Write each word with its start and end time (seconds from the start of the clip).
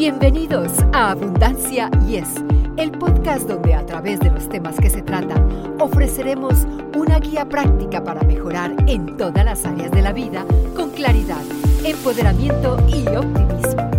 Bienvenidos 0.00 0.72
a 0.94 1.10
Abundancia 1.10 1.90
Yes, 2.06 2.26
el 2.78 2.90
podcast 2.90 3.46
donde 3.46 3.74
a 3.74 3.84
través 3.84 4.18
de 4.18 4.30
los 4.30 4.48
temas 4.48 4.76
que 4.80 4.88
se 4.88 5.02
tratan 5.02 5.76
ofreceremos 5.78 6.66
una 6.96 7.18
guía 7.18 7.46
práctica 7.46 8.02
para 8.02 8.22
mejorar 8.22 8.74
en 8.86 9.18
todas 9.18 9.44
las 9.44 9.62
áreas 9.66 9.90
de 9.90 10.00
la 10.00 10.14
vida 10.14 10.46
con 10.74 10.88
claridad, 10.92 11.42
empoderamiento 11.84 12.78
y 12.88 13.06
optimismo. 13.14 13.90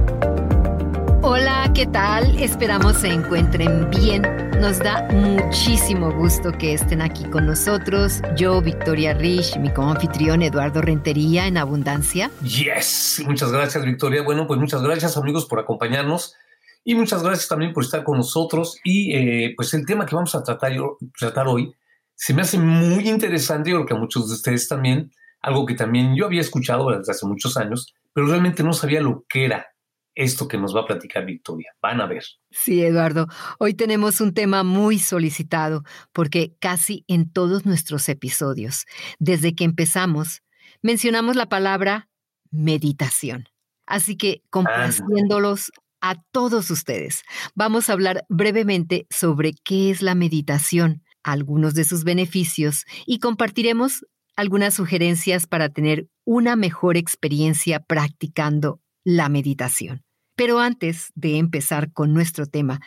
Hola, 1.22 1.70
¿qué 1.76 1.86
tal? 1.86 2.36
Esperamos 2.42 2.98
se 2.98 3.10
encuentren 3.10 3.88
bien. 3.92 4.51
Nos 4.62 4.78
da 4.78 5.08
muchísimo 5.12 6.12
gusto 6.12 6.52
que 6.52 6.76
estén 6.76 7.02
aquí 7.02 7.26
con 7.26 7.48
nosotros. 7.48 8.22
Yo, 8.38 8.62
Victoria 8.62 9.12
Rich, 9.12 9.58
mi 9.58 9.72
anfitrión 9.76 10.44
Eduardo 10.44 10.84
Rentería 10.84 11.48
en 11.48 11.58
Abundancia. 11.58 12.30
Yes, 12.44 13.24
muchas 13.26 13.52
gracias 13.52 13.84
Victoria. 13.84 14.22
Bueno, 14.22 14.46
pues 14.46 14.60
muchas 14.60 14.84
gracias 14.84 15.18
amigos 15.18 15.48
por 15.48 15.60
acompañarnos 15.60 16.36
y 16.84 16.94
muchas 16.94 17.24
gracias 17.24 17.48
también 17.48 17.74
por 17.74 17.84
estar 17.84 18.04
con 18.04 18.20
nosotros. 18.20 18.78
Y 18.84 19.16
eh, 19.16 19.54
pues 19.58 19.74
el 19.74 19.84
tema 19.84 20.06
que 20.06 20.14
vamos 20.14 20.36
a 20.36 20.44
tratar, 20.44 20.74
tratar 21.18 21.48
hoy 21.48 21.74
se 22.14 22.36
me 22.36 22.44
hace 22.44 22.60
muy 22.60 23.10
interesante, 23.10 23.72
yo 23.72 23.78
creo 23.78 23.88
que 23.88 23.94
a 23.96 23.98
muchos 23.98 24.30
de 24.30 24.36
ustedes 24.36 24.68
también, 24.68 25.12
algo 25.42 25.66
que 25.66 25.74
también 25.74 26.16
yo 26.16 26.28
había 26.28 26.42
escuchado 26.42 26.96
desde 26.96 27.14
hace 27.14 27.26
muchos 27.26 27.58
años, 27.58 27.96
pero 28.14 28.28
realmente 28.28 28.62
no 28.62 28.74
sabía 28.74 29.02
lo 29.02 29.26
que 29.28 29.46
era 29.46 29.71
esto 30.16 30.48
que 30.48 30.58
nos 30.58 30.76
va 30.76 30.82
a 30.82 30.86
platicar 30.86 31.26
Victoria. 31.26 31.74
Van 31.82 32.02
a 32.02 32.08
ver. 32.08 32.24
Sí, 32.50 32.84
Eduardo. 32.84 33.28
Hoy 33.60 33.74
tenemos 33.74 34.22
un 34.22 34.34
tema 34.34 34.64
muy 34.64 35.00
solicitado 35.00 35.84
porque 36.12 36.56
casi 36.60 37.06
en 37.08 37.32
todos 37.32 37.66
nuestros 37.66 38.10
episodios, 38.10 38.86
desde 39.20 39.56
que 39.56 39.64
empezamos, 39.64 40.44
mencionamos 40.82 41.36
la 41.36 41.48
palabra 41.48 42.10
meditación. 42.52 43.46
Así 43.86 44.18
que 44.18 44.42
complaciéndolos 44.50 45.72
a 46.02 46.16
todos 46.32 46.72
ustedes, 46.72 47.24
vamos 47.56 47.90
a 47.90 47.94
hablar 47.94 48.26
brevemente 48.28 49.06
sobre 49.10 49.54
qué 49.64 49.92
es 49.92 50.02
la 50.02 50.16
meditación, 50.16 51.04
algunos 51.24 51.74
de 51.76 51.84
sus 51.84 52.04
beneficios 52.04 52.86
y 53.06 53.20
compartiremos 53.20 54.06
algunas 54.36 54.74
sugerencias 54.74 55.46
para 55.46 55.70
tener 55.70 56.08
una 56.26 56.56
mejor 56.56 56.98
experiencia 56.98 57.80
practicando 57.82 58.80
la 59.04 59.30
meditación. 59.30 60.04
Pero 60.36 60.60
antes 60.60 61.12
de 61.16 61.38
empezar 61.38 61.92
con 61.92 62.14
nuestro 62.14 62.46
tema, 62.46 62.80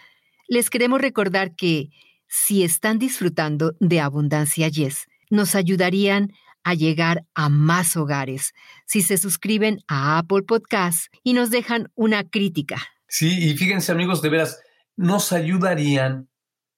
les 0.49 0.71
queremos 0.71 1.01
recordar 1.01 1.55
que 1.55 1.91
si 2.27 2.65
están 2.65 2.99
disfrutando 2.99 3.75
de 3.81 4.01
Abundancia 4.01 4.69
Yes, 4.69 5.07
nos 5.31 5.55
ayudarían 5.55 6.33
a 6.65 6.75
llegar 6.75 7.25
a 7.35 7.49
más 7.49 7.97
hogares 7.97 8.55
si 8.87 9.03
se 9.03 9.19
suscriben 9.19 9.81
a 9.87 10.19
Apple 10.19 10.43
Podcasts 10.43 11.11
y 11.23 11.35
nos 11.35 11.51
dejan 11.51 11.91
una 11.95 12.25
crítica. 12.25 12.83
Sí, 13.07 13.51
y 13.51 13.57
fíjense 13.57 13.93
amigos, 13.93 14.23
de 14.23 14.31
veras, 14.31 14.61
nos 14.97 15.33
ayudarían 15.33 16.29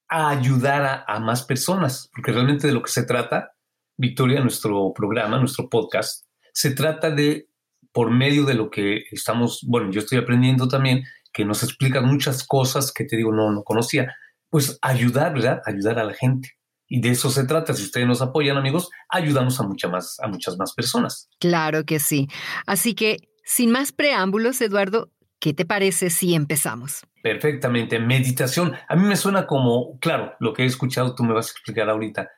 a 0.08 0.30
ayudar 0.30 0.82
a, 0.84 1.04
a 1.06 1.20
más 1.20 1.44
personas, 1.44 2.10
porque 2.12 2.32
realmente 2.32 2.66
de 2.66 2.72
lo 2.72 2.82
que 2.82 2.90
se 2.90 3.04
trata, 3.04 3.52
Victoria, 3.96 4.40
nuestro 4.40 4.92
programa, 4.92 5.38
nuestro 5.38 5.68
podcast, 5.68 6.26
se 6.52 6.70
trata 6.72 7.10
de 7.10 7.48
por 7.96 8.10
medio 8.10 8.44
de 8.44 8.52
lo 8.52 8.68
que 8.68 9.04
estamos, 9.10 9.64
bueno, 9.66 9.90
yo 9.90 10.00
estoy 10.00 10.18
aprendiendo 10.18 10.68
también, 10.68 11.04
que 11.32 11.46
nos 11.46 11.62
explican 11.62 12.04
muchas 12.04 12.46
cosas 12.46 12.92
que 12.92 13.04
te 13.04 13.16
digo, 13.16 13.32
no, 13.32 13.50
no 13.50 13.62
conocía, 13.62 14.14
pues 14.50 14.78
ayudar, 14.82 15.32
¿verdad? 15.32 15.62
Ayudar 15.64 15.98
a 15.98 16.04
la 16.04 16.12
gente. 16.12 16.50
Y 16.86 17.00
de 17.00 17.12
eso 17.12 17.30
se 17.30 17.46
trata. 17.46 17.72
Si 17.72 17.84
ustedes 17.84 18.06
nos 18.06 18.20
apoyan, 18.20 18.58
amigos, 18.58 18.90
ayudamos 19.08 19.58
a, 19.60 19.62
mucha 19.62 19.88
más, 19.88 20.20
a 20.20 20.28
muchas 20.28 20.58
más 20.58 20.74
personas. 20.74 21.30
Claro 21.40 21.84
que 21.84 21.98
sí. 21.98 22.28
Así 22.66 22.94
que, 22.94 23.16
sin 23.46 23.70
más 23.70 23.92
preámbulos, 23.92 24.60
Eduardo, 24.60 25.10
¿qué 25.40 25.54
te 25.54 25.64
parece 25.64 26.10
si 26.10 26.34
empezamos? 26.34 27.06
Perfectamente. 27.22 27.98
Meditación. 27.98 28.76
A 28.90 28.94
mí 28.94 29.06
me 29.06 29.16
suena 29.16 29.46
como, 29.46 29.98
claro, 30.00 30.34
lo 30.38 30.52
que 30.52 30.64
he 30.64 30.66
escuchado, 30.66 31.14
tú 31.14 31.24
me 31.24 31.32
vas 31.32 31.48
a 31.48 31.52
explicar 31.52 31.88
ahorita, 31.88 32.28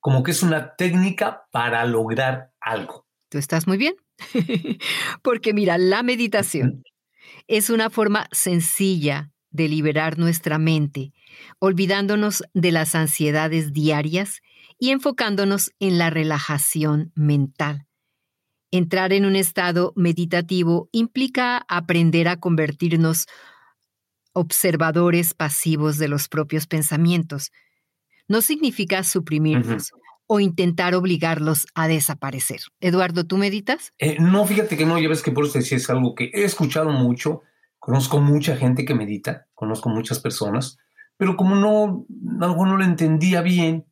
como 0.00 0.22
que 0.22 0.30
es 0.30 0.42
una 0.42 0.74
técnica 0.74 1.44
para 1.52 1.84
lograr 1.84 2.54
algo. 2.62 3.06
Tú 3.28 3.36
estás 3.36 3.66
muy 3.66 3.76
bien. 3.76 3.94
Porque 5.22 5.52
mira, 5.54 5.78
la 5.78 6.02
meditación 6.02 6.84
es 7.48 7.70
una 7.70 7.90
forma 7.90 8.28
sencilla 8.32 9.30
de 9.50 9.68
liberar 9.68 10.18
nuestra 10.18 10.58
mente, 10.58 11.12
olvidándonos 11.58 12.42
de 12.54 12.72
las 12.72 12.94
ansiedades 12.94 13.72
diarias 13.72 14.40
y 14.78 14.90
enfocándonos 14.90 15.72
en 15.78 15.98
la 15.98 16.10
relajación 16.10 17.12
mental. 17.14 17.86
Entrar 18.70 19.12
en 19.12 19.26
un 19.26 19.36
estado 19.36 19.92
meditativo 19.96 20.88
implica 20.92 21.64
aprender 21.68 22.26
a 22.26 22.38
convertirnos 22.38 23.26
observadores 24.32 25.34
pasivos 25.34 25.98
de 25.98 26.08
los 26.08 26.28
propios 26.28 26.66
pensamientos. 26.66 27.52
No 28.28 28.40
significa 28.40 29.04
suprimirlos, 29.04 29.92
o 30.32 30.40
intentar 30.40 30.94
obligarlos 30.94 31.66
a 31.74 31.88
desaparecer. 31.88 32.60
Eduardo, 32.80 33.26
¿tú 33.26 33.36
meditas? 33.36 33.92
Eh, 33.98 34.16
no, 34.18 34.46
fíjate 34.46 34.78
que 34.78 34.86
no, 34.86 34.98
ya 34.98 35.10
ves 35.10 35.20
que 35.20 35.30
por 35.30 35.44
eso 35.44 35.58
decía 35.58 35.76
es 35.76 35.90
algo 35.90 36.14
que 36.14 36.30
he 36.32 36.44
escuchado 36.44 36.88
mucho, 36.88 37.42
conozco 37.78 38.18
mucha 38.18 38.56
gente 38.56 38.86
que 38.86 38.94
medita, 38.94 39.46
conozco 39.52 39.90
muchas 39.90 40.20
personas, 40.20 40.78
pero 41.18 41.36
como 41.36 41.54
no, 41.54 42.06
algo 42.40 42.64
no 42.64 42.78
lo 42.78 42.84
entendía 42.84 43.42
bien, 43.42 43.84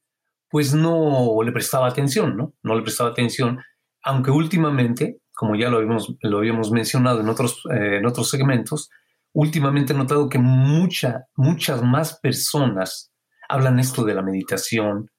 pues 0.48 0.72
no 0.72 1.36
le 1.44 1.52
prestaba 1.52 1.88
atención, 1.88 2.38
¿no? 2.38 2.54
No 2.62 2.74
le 2.74 2.80
prestaba 2.80 3.10
atención, 3.10 3.58
aunque 4.02 4.30
últimamente, 4.30 5.20
como 5.34 5.56
ya 5.56 5.68
lo 5.68 5.76
habíamos, 5.76 6.16
lo 6.22 6.38
habíamos 6.38 6.70
mencionado 6.70 7.20
en 7.20 7.28
otros, 7.28 7.64
eh, 7.70 7.98
en 7.98 8.06
otros 8.06 8.30
segmentos, 8.30 8.88
últimamente 9.34 9.92
he 9.92 9.96
notado 9.96 10.30
que 10.30 10.38
mucha, 10.38 11.26
muchas 11.36 11.82
más 11.82 12.18
personas 12.18 13.12
hablan 13.46 13.78
esto 13.78 14.04
de 14.04 14.14
la 14.14 14.22
meditación, 14.22 15.10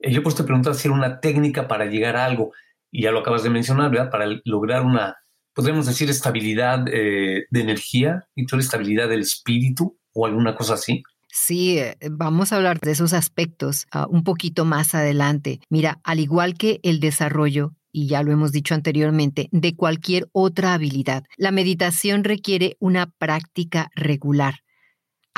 yo 0.00 0.22
pues 0.22 0.34
te 0.34 0.44
pregunto 0.44 0.72
si 0.74 0.88
era 0.88 0.96
una 0.96 1.20
técnica 1.20 1.68
para 1.68 1.86
llegar 1.86 2.16
a 2.16 2.24
algo, 2.24 2.52
y 2.90 3.02
ya 3.02 3.10
lo 3.10 3.20
acabas 3.20 3.42
de 3.42 3.50
mencionar, 3.50 3.90
¿verdad? 3.90 4.10
Para 4.10 4.26
lograr 4.44 4.82
una, 4.82 5.16
podríamos 5.54 5.86
decir, 5.86 6.08
estabilidad 6.08 6.84
eh, 6.88 7.46
de 7.50 7.60
energía 7.60 8.26
y 8.34 8.44
estabilidad 8.44 9.08
del 9.08 9.20
espíritu 9.20 9.98
o 10.12 10.26
alguna 10.26 10.54
cosa 10.54 10.74
así. 10.74 11.02
Sí, 11.30 11.78
eh, 11.78 11.96
vamos 12.10 12.52
a 12.52 12.56
hablar 12.56 12.80
de 12.80 12.92
esos 12.92 13.12
aspectos 13.12 13.86
ah, 13.92 14.06
un 14.08 14.24
poquito 14.24 14.64
más 14.64 14.94
adelante. 14.94 15.60
Mira, 15.68 16.00
al 16.02 16.20
igual 16.20 16.54
que 16.54 16.80
el 16.82 17.00
desarrollo, 17.00 17.74
y 17.92 18.08
ya 18.08 18.22
lo 18.22 18.32
hemos 18.32 18.52
dicho 18.52 18.74
anteriormente, 18.74 19.48
de 19.52 19.76
cualquier 19.76 20.28
otra 20.32 20.74
habilidad, 20.74 21.24
la 21.36 21.52
meditación 21.52 22.24
requiere 22.24 22.76
una 22.80 23.10
práctica 23.10 23.90
regular 23.94 24.60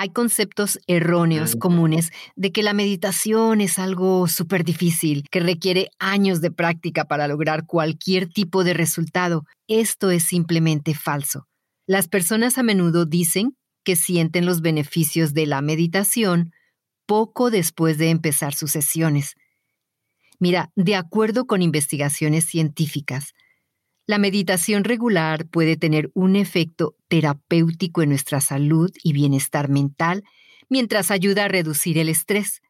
hay 0.01 0.09
conceptos 0.09 0.81
erróneos 0.87 1.57
comunes 1.57 2.11
de 2.35 2.53
que 2.53 2.63
la 2.63 2.73
meditación 2.73 3.61
es 3.61 3.79
algo 3.79 4.29
súper 4.29 4.65
difícil, 4.65 5.25
que 5.31 5.41
requiere 5.41 5.91
años 5.99 6.41
de 6.41 6.51
práctica 6.51 7.05
para 7.05 7.29
lograr 7.29 7.67
cualquier 7.67 8.27
tipo 8.27 8.65
de 8.65 8.73
resultado. 8.73 9.45
Esto 9.69 10.11
es 10.11 10.23
simplemente 10.23 10.95
falso. 10.95 11.49
Las 11.87 12.09
personas 12.09 12.57
a 12.57 12.63
menudo 12.63 13.05
dicen 13.05 13.59
que 13.85 13.95
sienten 13.95 14.47
los 14.47 14.63
beneficios 14.63 15.35
de 15.35 15.45
la 15.45 15.61
meditación 15.61 16.51
poco 17.05 17.51
después 17.51 17.99
de 17.99 18.09
empezar 18.09 18.55
sus 18.55 18.71
sesiones. 18.71 19.35
Mira, 20.39 20.71
de 20.77 20.97
acuerdo 20.97 21.45
con 21.45 21.61
investigaciones 21.61 22.47
científicas, 22.47 23.35
la 24.07 24.17
meditación 24.17 24.85
regular 24.85 25.47
puede 25.47 25.77
tener 25.77 26.11
un 26.15 26.37
efecto 26.37 26.97
terapéutico 27.11 28.03
en 28.03 28.11
nuestra 28.11 28.41
salud 28.41 28.91
y 29.03 29.13
bienestar 29.13 29.69
mental 29.69 30.23
mientras 30.71 31.11
ayuda 31.11 31.47
a 31.47 31.49
reducir 31.49 31.99
el 31.99 32.09
estrés. 32.09 32.63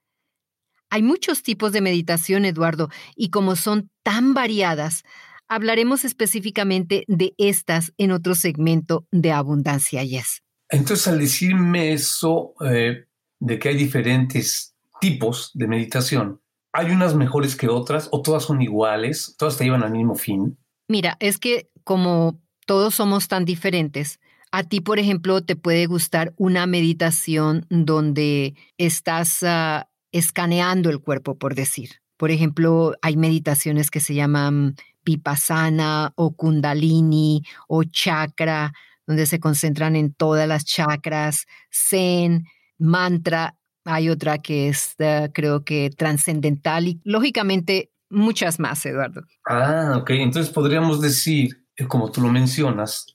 Hay 0.88 1.02
muchos 1.02 1.42
tipos 1.42 1.70
de 1.72 1.82
meditación, 1.82 2.44
Eduardo, 2.44 2.88
y 3.14 3.28
como 3.28 3.54
son 3.54 3.90
tan 4.02 4.34
variadas, 4.34 5.04
hablaremos 5.46 6.04
específicamente 6.04 7.04
de 7.06 7.34
estas 7.36 7.92
en 7.98 8.10
otro 8.10 8.34
segmento 8.34 9.06
de 9.12 9.30
Abundancia 9.30 10.02
Yes. 10.02 10.42
Entonces, 10.70 11.06
al 11.06 11.18
decirme 11.18 11.92
eso 11.92 12.54
eh, 12.64 13.04
de 13.38 13.58
que 13.58 13.68
hay 13.68 13.76
diferentes 13.76 14.74
tipos 15.00 15.50
de 15.52 15.68
meditación, 15.68 16.40
¿hay 16.72 16.90
unas 16.90 17.14
mejores 17.14 17.56
que 17.56 17.68
otras 17.68 18.08
o 18.10 18.22
todas 18.22 18.44
son 18.44 18.62
iguales? 18.62 19.34
¿Todas 19.38 19.58
te 19.58 19.64
llevan 19.64 19.82
al 19.82 19.92
mismo 19.92 20.14
fin? 20.14 20.56
Mira, 20.88 21.16
es 21.20 21.38
que 21.38 21.68
como 21.84 22.40
todos 22.66 22.94
somos 22.94 23.26
tan 23.26 23.44
diferentes, 23.44 24.19
a 24.52 24.64
ti, 24.64 24.80
por 24.80 24.98
ejemplo, 24.98 25.42
te 25.42 25.56
puede 25.56 25.86
gustar 25.86 26.34
una 26.36 26.66
meditación 26.66 27.66
donde 27.70 28.54
estás 28.78 29.42
ah, 29.42 29.88
escaneando 30.12 30.90
el 30.90 31.00
cuerpo, 31.00 31.38
por 31.38 31.54
decir. 31.54 32.00
Por 32.16 32.30
ejemplo, 32.30 32.94
hay 33.00 33.16
meditaciones 33.16 33.90
que 33.90 34.00
se 34.00 34.14
llaman 34.14 34.74
Vipassana 35.04 36.12
o 36.16 36.34
Kundalini 36.34 37.42
o 37.68 37.84
Chakra, 37.84 38.72
donde 39.06 39.26
se 39.26 39.40
concentran 39.40 39.96
en 39.96 40.12
todas 40.12 40.46
las 40.46 40.64
chakras, 40.64 41.46
Zen, 41.72 42.44
Mantra. 42.78 43.56
Hay 43.84 44.10
otra 44.10 44.38
que 44.38 44.68
es, 44.68 44.94
ah, 45.00 45.28
creo 45.32 45.64
que, 45.64 45.90
trascendental 45.90 46.88
y, 46.88 47.00
lógicamente, 47.04 47.92
muchas 48.10 48.58
más, 48.58 48.84
Eduardo. 48.84 49.22
Ah, 49.46 49.96
ok. 49.96 50.10
Entonces 50.10 50.52
podríamos 50.52 51.00
decir, 51.00 51.64
eh, 51.76 51.86
como 51.86 52.10
tú 52.10 52.20
lo 52.20 52.28
mencionas, 52.28 53.06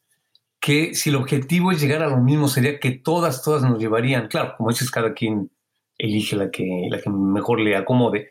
que 0.66 0.96
si 0.96 1.12
el 1.12 1.16
objetivo 1.18 1.72
es 1.72 1.80
llegar 1.80 2.02
a 2.02 2.08
lo 2.08 2.18
mismo, 2.18 2.48
sería 2.48 2.80
que 2.80 2.90
todas, 2.90 3.44
todas 3.44 3.62
nos 3.62 3.78
llevarían, 3.78 4.28
claro, 4.28 4.56
como 4.58 4.72
dices, 4.72 4.90
cada 4.90 5.14
quien 5.14 5.52
elige 5.96 6.36
la 6.36 6.50
que, 6.50 6.88
la 6.90 7.00
que 7.00 7.08
mejor 7.12 7.60
le 7.60 7.76
acomode, 7.76 8.30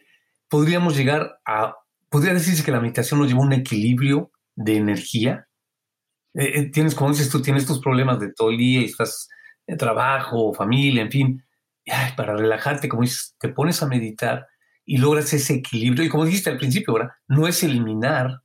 podríamos 0.48 0.96
llegar 0.96 1.38
a, 1.46 1.76
podría 2.08 2.34
decirse 2.34 2.64
que 2.64 2.72
la 2.72 2.80
meditación 2.80 3.20
nos 3.20 3.28
lleva 3.28 3.40
a 3.40 3.46
un 3.46 3.52
equilibrio 3.52 4.32
de 4.56 4.78
energía. 4.78 5.46
Eh, 6.34 6.58
eh, 6.58 6.70
tienes, 6.72 6.96
como 6.96 7.10
dices 7.10 7.30
tú, 7.30 7.40
tienes 7.40 7.66
tus 7.66 7.78
problemas 7.78 8.18
de 8.18 8.32
todo 8.32 8.50
el 8.50 8.58
día 8.58 8.80
y 8.80 8.86
estás 8.86 9.28
en 9.68 9.78
trabajo, 9.78 10.52
familia, 10.54 11.02
en 11.02 11.12
fin. 11.12 11.44
para 12.16 12.36
relajarte, 12.36 12.88
como 12.88 13.02
dices, 13.02 13.36
te 13.38 13.50
pones 13.50 13.80
a 13.80 13.86
meditar 13.86 14.48
y 14.84 14.96
logras 14.96 15.32
ese 15.32 15.54
equilibrio. 15.54 16.04
Y 16.04 16.08
como 16.08 16.24
dijiste 16.24 16.50
al 16.50 16.58
principio, 16.58 16.94
¿verdad? 16.94 17.12
no 17.28 17.46
es 17.46 17.62
eliminar 17.62 18.42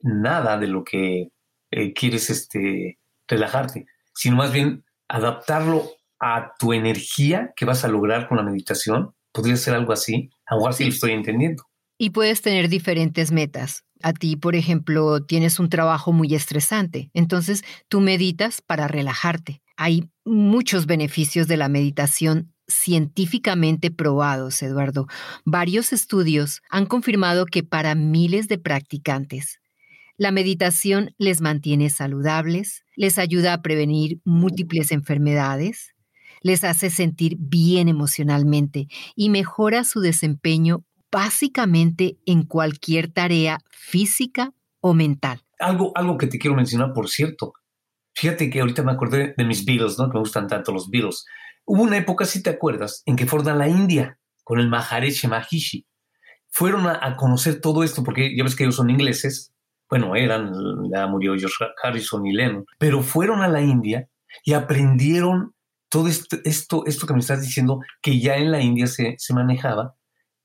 nada 0.00 0.56
de 0.56 0.68
lo 0.68 0.84
que 0.84 1.28
eh, 1.70 1.92
quieres 1.92 2.30
este, 2.30 2.99
relajarte, 3.30 3.86
sino 4.14 4.36
más 4.36 4.52
bien 4.52 4.84
adaptarlo 5.08 5.90
a 6.20 6.52
tu 6.58 6.72
energía 6.72 7.52
que 7.56 7.64
vas 7.64 7.84
a 7.84 7.88
lograr 7.88 8.28
con 8.28 8.36
la 8.36 8.42
meditación. 8.42 9.14
Podría 9.32 9.56
ser 9.56 9.74
algo 9.74 9.92
así. 9.92 10.30
A 10.46 10.56
lo 10.56 10.62
lo 10.62 10.70
estoy 10.70 11.12
entendiendo. 11.12 11.64
Y 11.96 12.10
puedes 12.10 12.42
tener 12.42 12.68
diferentes 12.68 13.32
metas. 13.32 13.84
A 14.02 14.12
ti, 14.12 14.36
por 14.36 14.54
ejemplo, 14.54 15.24
tienes 15.24 15.58
un 15.58 15.68
trabajo 15.68 16.12
muy 16.12 16.34
estresante, 16.34 17.10
entonces 17.12 17.62
tú 17.88 18.00
meditas 18.00 18.62
para 18.62 18.88
relajarte. 18.88 19.62
Hay 19.76 20.08
muchos 20.24 20.86
beneficios 20.86 21.46
de 21.48 21.58
la 21.58 21.68
meditación 21.68 22.54
científicamente 22.66 23.90
probados, 23.90 24.62
Eduardo. 24.62 25.06
Varios 25.44 25.92
estudios 25.92 26.62
han 26.70 26.86
confirmado 26.86 27.44
que 27.44 27.62
para 27.62 27.94
miles 27.94 28.48
de 28.48 28.58
practicantes, 28.58 29.59
la 30.20 30.32
meditación 30.32 31.14
les 31.16 31.40
mantiene 31.40 31.88
saludables, 31.88 32.84
les 32.94 33.16
ayuda 33.16 33.54
a 33.54 33.62
prevenir 33.62 34.20
múltiples 34.26 34.92
enfermedades, 34.92 35.94
les 36.42 36.62
hace 36.62 36.90
sentir 36.90 37.38
bien 37.38 37.88
emocionalmente 37.88 38.88
y 39.16 39.30
mejora 39.30 39.82
su 39.82 40.00
desempeño 40.00 40.84
básicamente 41.10 42.18
en 42.26 42.42
cualquier 42.42 43.10
tarea 43.10 43.60
física 43.70 44.52
o 44.80 44.92
mental. 44.92 45.40
Algo, 45.58 45.92
algo 45.94 46.18
que 46.18 46.26
te 46.26 46.38
quiero 46.38 46.54
mencionar, 46.54 46.92
por 46.92 47.08
cierto. 47.08 47.54
Fíjate 48.12 48.50
que 48.50 48.60
ahorita 48.60 48.82
me 48.82 48.92
acordé 48.92 49.32
de 49.38 49.44
mis 49.44 49.64
Beatles, 49.64 49.98
¿no? 49.98 50.10
Que 50.10 50.18
me 50.18 50.20
gustan 50.20 50.48
tanto 50.48 50.70
los 50.70 50.90
Beatles. 50.90 51.24
Hubo 51.64 51.82
una 51.82 51.96
época, 51.96 52.26
si 52.26 52.42
te 52.42 52.50
acuerdas, 52.50 53.02
en 53.06 53.16
que 53.16 53.26
fueron 53.26 53.48
a 53.48 53.54
la 53.54 53.68
India 53.68 54.18
con 54.44 54.60
el 54.60 54.68
Maharishi 54.68 55.28
Mahishi. 55.28 55.86
Fueron 56.50 56.86
a, 56.86 57.16
conocer 57.16 57.62
todo 57.62 57.84
esto, 57.84 58.04
porque 58.04 58.36
ya 58.36 58.44
ves 58.44 58.54
que 58.54 58.64
ellos 58.64 58.76
son 58.76 58.90
ingleses. 58.90 59.54
Bueno, 59.90 60.14
eran, 60.14 60.52
ya 60.90 61.06
murió 61.08 61.34
George 61.36 61.64
Harrison 61.82 62.24
y 62.26 62.32
Lennon. 62.32 62.64
Pero 62.78 63.02
fueron 63.02 63.42
a 63.42 63.48
la 63.48 63.60
India 63.60 64.08
y 64.44 64.52
aprendieron 64.52 65.52
todo 65.88 66.06
esto, 66.06 66.36
esto, 66.44 66.84
esto 66.86 67.06
que 67.06 67.12
me 67.12 67.18
estás 67.18 67.42
diciendo, 67.42 67.80
que 68.00 68.20
ya 68.20 68.36
en 68.36 68.52
la 68.52 68.60
India 68.60 68.86
se, 68.86 69.16
se 69.18 69.34
manejaba 69.34 69.96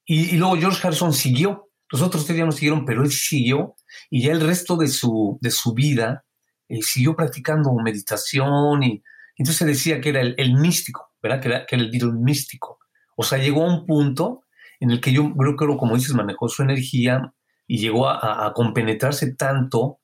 y, 0.06 0.38
luego 0.38 0.56
George 0.56 0.86
Harrison 0.86 1.13
siguió. 1.13 1.69
Los 1.92 2.01
otros 2.01 2.25
tres 2.25 2.38
ya 2.38 2.45
no 2.45 2.51
siguieron, 2.51 2.86
pero 2.86 3.03
él 3.03 3.12
siguió 3.12 3.75
y 4.09 4.24
ya 4.24 4.31
el 4.31 4.42
resto 4.42 4.75
de 4.75 4.88
su, 4.88 5.38
de 5.42 5.51
su 5.51 5.74
vida 5.74 6.25
eh, 6.68 6.81
siguió 6.81 7.15
practicando 7.15 7.74
meditación 7.74 8.83
y 8.83 9.03
entonces 9.38 9.68
decía 9.68 10.01
que 10.01 10.09
era 10.09 10.21
el, 10.21 10.53
místico, 10.56 11.12
¿verdad? 11.21 11.41
Que 11.41 11.48
era, 11.48 11.65
que 11.65 11.75
era 11.75 11.83
el 11.83 11.91
Beatle 11.91 12.13
místico. 12.13 12.80
O 13.15 13.24
sea, 13.24 13.38
llegó 13.38 13.63
a 13.63 13.74
un 13.74 13.86
punto 13.86 14.44
en 14.80 14.91
el 14.91 15.01
que 15.01 15.12
yo 15.12 15.31
creo 15.36 15.56
que, 15.56 15.77
como 15.77 15.95
dices, 15.95 16.13
manejó 16.13 16.48
su 16.48 16.63
energía 16.63 17.33
y 17.67 17.79
llegó 17.79 18.07
a, 18.07 18.45
a 18.45 18.53
compenetrarse 18.53 19.35
tanto 19.35 20.00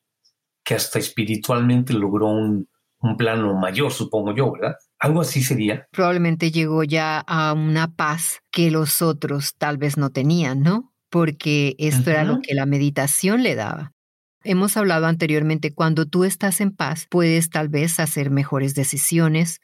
que 0.64 0.76
hasta 0.76 1.00
espiritualmente 1.00 1.94
logró 1.94 2.28
un, 2.28 2.68
un 3.02 3.18
plano 3.18 3.54
mayor, 3.56 3.92
supongo 3.92 4.34
yo, 4.36 4.52
¿verdad? 4.52 4.76
Algo 5.00 5.22
así 5.22 5.42
sería. 5.42 5.88
Probablemente 5.92 6.52
llegó 6.52 6.84
ya 6.84 7.20
a 7.20 7.54
una 7.54 7.94
paz 7.96 8.42
que 8.52 8.72
los 8.72 9.02
otros 9.02 9.56
tal 9.58 9.78
vez 9.78 9.98
no 9.98 10.12
tenían, 10.12 10.62
¿no? 10.62 10.94
Porque 11.10 11.76
esto 11.80 12.12
era 12.12 12.24
lo 12.24 12.40
que 12.40 12.54
la 12.54 12.66
meditación 12.66 13.44
le 13.44 13.56
daba. 13.56 13.92
Hemos 14.44 14.78
hablado 14.78 15.08
anteriormente, 15.08 15.74
cuando 15.74 16.06
tú 16.06 16.24
estás 16.24 16.62
en 16.62 16.72
paz, 16.72 17.06
puedes 17.10 17.50
tal 17.50 17.68
vez 17.70 18.00
hacer 18.00 18.30
mejores 18.30 18.76
decisiones, 18.76 19.60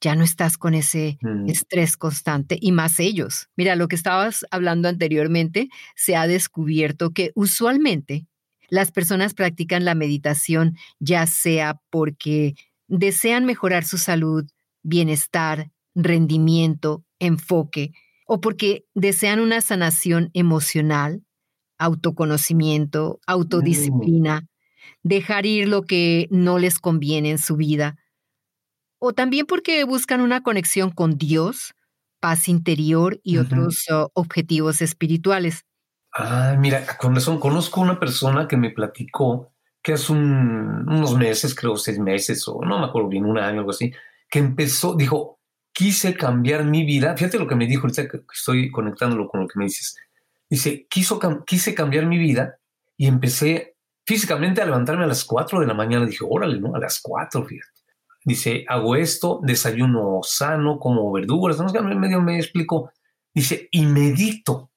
ya 0.00 0.14
no 0.14 0.24
estás 0.24 0.58
con 0.58 0.74
ese 0.74 1.18
mm. 1.22 1.48
estrés 1.48 1.96
constante 1.96 2.58
y 2.60 2.72
más 2.72 3.00
ellos. 3.00 3.48
Mira, 3.56 3.76
lo 3.76 3.88
que 3.88 3.96
estabas 3.96 4.46
hablando 4.50 4.88
anteriormente, 4.88 5.68
se 5.96 6.16
ha 6.16 6.26
descubierto 6.26 7.10
que 7.10 7.32
usualmente 7.34 8.26
las 8.68 8.92
personas 8.92 9.34
practican 9.34 9.84
la 9.84 9.94
meditación 9.94 10.76
ya 11.00 11.26
sea 11.26 11.80
porque 11.90 12.54
desean 12.86 13.44
mejorar 13.44 13.84
su 13.84 13.98
salud, 13.98 14.44
bienestar, 14.82 15.70
rendimiento, 15.94 17.04
enfoque, 17.18 17.92
o 18.26 18.40
porque 18.40 18.84
desean 18.94 19.40
una 19.40 19.60
sanación 19.60 20.30
emocional, 20.34 21.22
autoconocimiento, 21.78 23.20
autodisciplina, 23.26 24.46
dejar 25.02 25.46
ir 25.46 25.68
lo 25.68 25.82
que 25.82 26.28
no 26.30 26.58
les 26.58 26.78
conviene 26.78 27.30
en 27.30 27.38
su 27.38 27.56
vida, 27.56 27.96
o 28.98 29.12
también 29.12 29.46
porque 29.46 29.84
buscan 29.84 30.20
una 30.20 30.42
conexión 30.42 30.90
con 30.90 31.18
Dios, 31.18 31.74
paz 32.20 32.48
interior 32.48 33.20
y 33.22 33.38
otros 33.38 33.86
uh, 33.90 34.08
objetivos 34.14 34.82
espirituales. 34.82 35.64
Ah, 36.12 36.56
mira, 36.58 36.84
con 36.98 37.14
razón, 37.14 37.38
conozco 37.38 37.80
una 37.80 38.00
persona 38.00 38.48
que 38.48 38.56
me 38.56 38.70
platicó 38.70 39.52
que 39.82 39.92
hace 39.92 40.12
unos 40.12 41.16
meses, 41.16 41.54
creo 41.54 41.76
seis 41.76 41.98
meses 41.98 42.46
o 42.48 42.60
no 42.64 42.78
me 42.78 42.86
acuerdo 42.86 43.08
bien, 43.08 43.24
un 43.24 43.38
año 43.38 43.58
o 43.58 43.60
algo 43.60 43.70
así, 43.70 43.92
que 44.28 44.38
empezó, 44.38 44.94
dijo, 44.94 45.38
quise 45.72 46.14
cambiar 46.14 46.64
mi 46.64 46.84
vida. 46.84 47.16
Fíjate 47.16 47.38
lo 47.38 47.46
que 47.46 47.54
me 47.54 47.66
dijo 47.66 47.82
ahorita 47.82 48.08
que 48.08 48.20
estoy 48.34 48.70
conectándolo 48.70 49.28
con 49.28 49.42
lo 49.42 49.48
que 49.48 49.58
me 49.58 49.66
dices. 49.66 49.96
Dice, 50.50 50.86
Quiso, 50.90 51.20
quise 51.46 51.74
cambiar 51.74 52.06
mi 52.06 52.18
vida 52.18 52.58
y 52.96 53.06
empecé 53.06 53.76
físicamente 54.04 54.60
a 54.60 54.64
levantarme 54.64 55.04
a 55.04 55.08
las 55.08 55.24
4 55.24 55.60
de 55.60 55.66
la 55.66 55.74
mañana. 55.74 56.06
Dije, 56.06 56.24
órale, 56.28 56.58
¿no? 56.60 56.74
A 56.74 56.80
las 56.80 57.00
4, 57.00 57.44
fíjate. 57.44 57.77
Dice, 58.28 58.66
hago 58.68 58.94
esto, 58.94 59.40
desayuno 59.42 60.20
sano, 60.22 60.78
como 60.78 61.10
verduras. 61.10 61.58
No, 61.58 61.72
medio 61.98 62.20
me 62.20 62.36
explico. 62.36 62.90
Dice, 63.34 63.70
y 63.72 63.86
medito. 63.86 64.70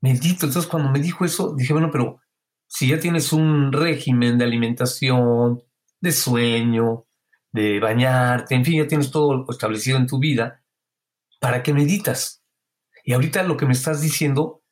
Medito. 0.00 0.46
Entonces, 0.46 0.66
cuando 0.66 0.90
me 0.90 0.98
dijo 0.98 1.26
eso, 1.26 1.54
dije, 1.54 1.74
bueno, 1.74 1.90
pero 1.92 2.18
si 2.66 2.88
ya 2.88 2.98
tienes 2.98 3.34
un 3.34 3.72
régimen 3.72 4.38
de 4.38 4.46
alimentación, 4.46 5.62
de 6.00 6.12
sueño, 6.12 7.04
de 7.52 7.78
bañarte, 7.78 8.54
en 8.54 8.64
fin, 8.64 8.82
ya 8.82 8.88
tienes 8.88 9.10
todo 9.10 9.44
establecido 9.50 9.98
en 9.98 10.06
tu 10.06 10.18
vida, 10.18 10.62
¿para 11.38 11.62
qué 11.62 11.74
meditas? 11.74 12.42
Y 13.04 13.12
ahorita 13.12 13.42
lo 13.42 13.58
que 13.58 13.66
me 13.66 13.74
estás 13.74 14.00
diciendo, 14.00 14.62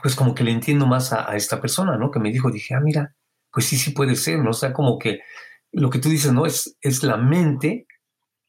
pues 0.00 0.14
como 0.14 0.32
que 0.32 0.44
le 0.44 0.52
entiendo 0.52 0.86
más 0.86 1.12
a, 1.12 1.34
esta 1.34 1.60
persona, 1.60 1.96
¿no? 1.96 2.12
Que 2.12 2.20
me 2.20 2.30
dijo, 2.30 2.52
dije, 2.52 2.76
ah, 2.76 2.80
mira, 2.80 3.16
pues 3.50 3.66
sí, 3.66 3.76
sí 3.76 3.90
puede 3.90 4.14
ser, 4.14 4.38
¿no? 4.38 4.50
O 4.50 4.54
sea, 4.54 4.72
como 4.72 4.96
que 4.96 5.22
lo 5.72 5.90
que 5.90 5.98
tú 5.98 6.08
dices, 6.08 6.32
¿no? 6.32 6.46
Es, 6.46 6.76
es 6.80 7.02
la 7.02 7.16
mente 7.16 7.86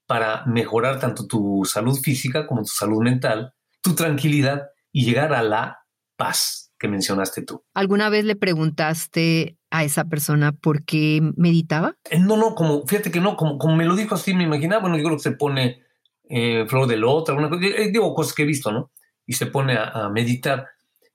para 0.05 0.45
mejorar 0.45 0.99
tanto 0.99 1.25
tu 1.27 1.63
salud 1.65 1.97
física 1.97 2.45
como 2.45 2.61
tu 2.61 2.67
salud 2.67 3.01
mental, 3.01 3.53
tu 3.81 3.95
tranquilidad 3.95 4.63
y 4.91 5.05
llegar 5.05 5.33
a 5.33 5.41
la 5.41 5.79
paz 6.17 6.71
que 6.77 6.87
mencionaste 6.87 7.43
tú. 7.43 7.63
¿Alguna 7.73 8.09
vez 8.09 8.25
le 8.25 8.35
preguntaste 8.35 9.57
a 9.71 9.83
esa 9.83 10.05
persona 10.05 10.51
por 10.51 10.83
qué 10.83 11.21
meditaba? 11.37 11.95
Eh, 12.09 12.19
no, 12.19 12.37
no, 12.37 12.55
como, 12.55 12.85
fíjate 12.85 13.09
que 13.09 13.21
no, 13.21 13.37
como, 13.37 13.57
como 13.57 13.75
me 13.75 13.85
lo 13.85 13.95
dijo 13.95 14.15
así, 14.15 14.33
me 14.33 14.43
imaginaba, 14.43 14.81
bueno, 14.81 14.97
yo 14.97 15.03
creo 15.03 15.17
que 15.17 15.23
se 15.23 15.31
pone 15.31 15.81
eh, 16.29 16.65
flor 16.67 16.87
de 16.87 17.01
otra, 17.03 17.35
alguna 17.35 17.49
cosa, 17.49 17.65
eh, 17.65 17.89
digo 17.91 18.13
cosas 18.13 18.33
que 18.33 18.43
he 18.43 18.45
visto, 18.45 18.71
¿no? 18.71 18.91
Y 19.25 19.33
se 19.33 19.45
pone 19.45 19.77
a, 19.77 20.09
meditar. 20.09 20.67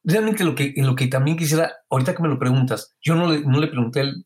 Realmente 0.03 0.43
lo 0.43 0.55
que, 0.55 0.73
lo 0.77 0.95
que 0.95 1.09
también 1.09 1.37
quisiera, 1.37 1.71
ahorita 1.91 2.15
que 2.15 2.23
me 2.23 2.29
lo 2.29 2.38
preguntas, 2.38 2.97
yo 3.03 3.15
no 3.15 3.31
le, 3.31 3.41
no 3.41 3.61
le 3.61 3.67
pregunté 3.67 4.00
el, 4.00 4.25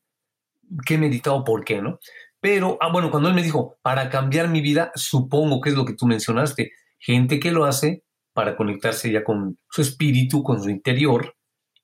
qué 0.87 0.99
meditaba 0.99 1.37
o 1.37 1.45
por 1.45 1.65
qué, 1.65 1.81
¿no? 1.81 1.99
Pero, 2.41 2.77
ah, 2.81 2.91
bueno, 2.91 3.11
cuando 3.11 3.29
él 3.29 3.35
me 3.35 3.43
dijo, 3.43 3.79
para 3.83 4.11
cambiar 4.11 4.49
mi 4.49 4.61
vida, 4.61 4.91
supongo 4.95 5.61
que 5.61 5.71
es 5.71 5.77
lo 5.77 5.85
que 5.85 5.95
tú 5.95 6.07
mencionaste, 6.07 6.73
gente 6.99 7.39
que 7.39 7.53
lo 7.53 7.65
hace 7.65 8.03
para 8.33 8.57
conectarse 8.57 9.13
ya 9.13 9.23
con 9.23 9.59
su 9.71 9.83
espíritu, 9.83 10.43
con 10.43 10.63
su 10.63 10.71
interior 10.71 11.37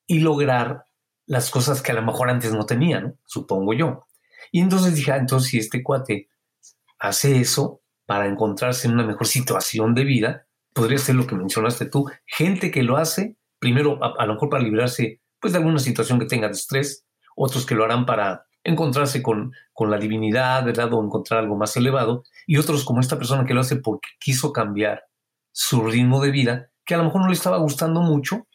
y 0.06 0.20
lograr 0.20 0.84
las 1.26 1.50
cosas 1.50 1.82
que 1.82 1.92
a 1.92 1.94
lo 1.94 2.02
mejor 2.02 2.30
antes 2.30 2.52
no 2.52 2.66
tenía, 2.66 3.14
supongo 3.26 3.74
yo. 3.74 4.06
Y 4.50 4.60
entonces 4.60 4.94
dije, 4.94 5.12
ah, 5.12 5.16
entonces 5.16 5.50
si 5.50 5.58
este 5.58 5.82
cuate 5.82 6.28
hace 6.98 7.38
eso 7.40 7.82
para 8.06 8.26
encontrarse 8.26 8.88
en 8.88 8.94
una 8.94 9.06
mejor 9.06 9.26
situación 9.26 9.94
de 9.94 10.04
vida, 10.04 10.46
podría 10.72 10.98
ser 10.98 11.16
lo 11.16 11.26
que 11.26 11.36
mencionaste 11.36 11.86
tú, 11.86 12.10
gente 12.26 12.70
que 12.70 12.82
lo 12.82 12.96
hace, 12.96 13.36
primero 13.58 13.98
a, 14.02 14.24
lo 14.26 14.34
mejor 14.34 14.48
para 14.48 14.62
librarse 14.62 15.20
pues, 15.40 15.52
de 15.52 15.58
alguna 15.58 15.78
situación 15.78 16.18
que 16.18 16.26
tenga 16.26 16.48
de 16.48 16.54
estrés, 16.54 17.04
otros 17.36 17.66
que 17.66 17.74
lo 17.74 17.84
harán 17.84 18.06
para 18.06 18.47
encontrarse 18.64 19.22
con, 19.22 19.52
con 19.72 19.90
la 19.90 19.98
divinidad, 19.98 20.64
¿verdad? 20.64 20.92
O 20.92 21.02
encontrar 21.02 21.40
algo 21.40 21.56
más 21.56 21.76
elevado, 21.76 22.24
y 22.46 22.56
otros 22.56 22.84
como 22.84 23.00
esta 23.00 23.18
persona 23.18 23.44
que 23.44 23.54
lo 23.54 23.60
hace 23.60 23.76
porque 23.76 24.08
quiso 24.20 24.52
cambiar 24.52 25.02
su 25.52 25.84
ritmo 25.84 26.20
de 26.20 26.30
vida, 26.30 26.70
que 26.84 26.94
a 26.94 26.98
lo 26.98 27.04
mejor 27.04 27.22
no 27.22 27.28
le 27.28 27.34
estaba 27.34 27.58
gustando 27.58 28.00
mucho, 28.00 28.46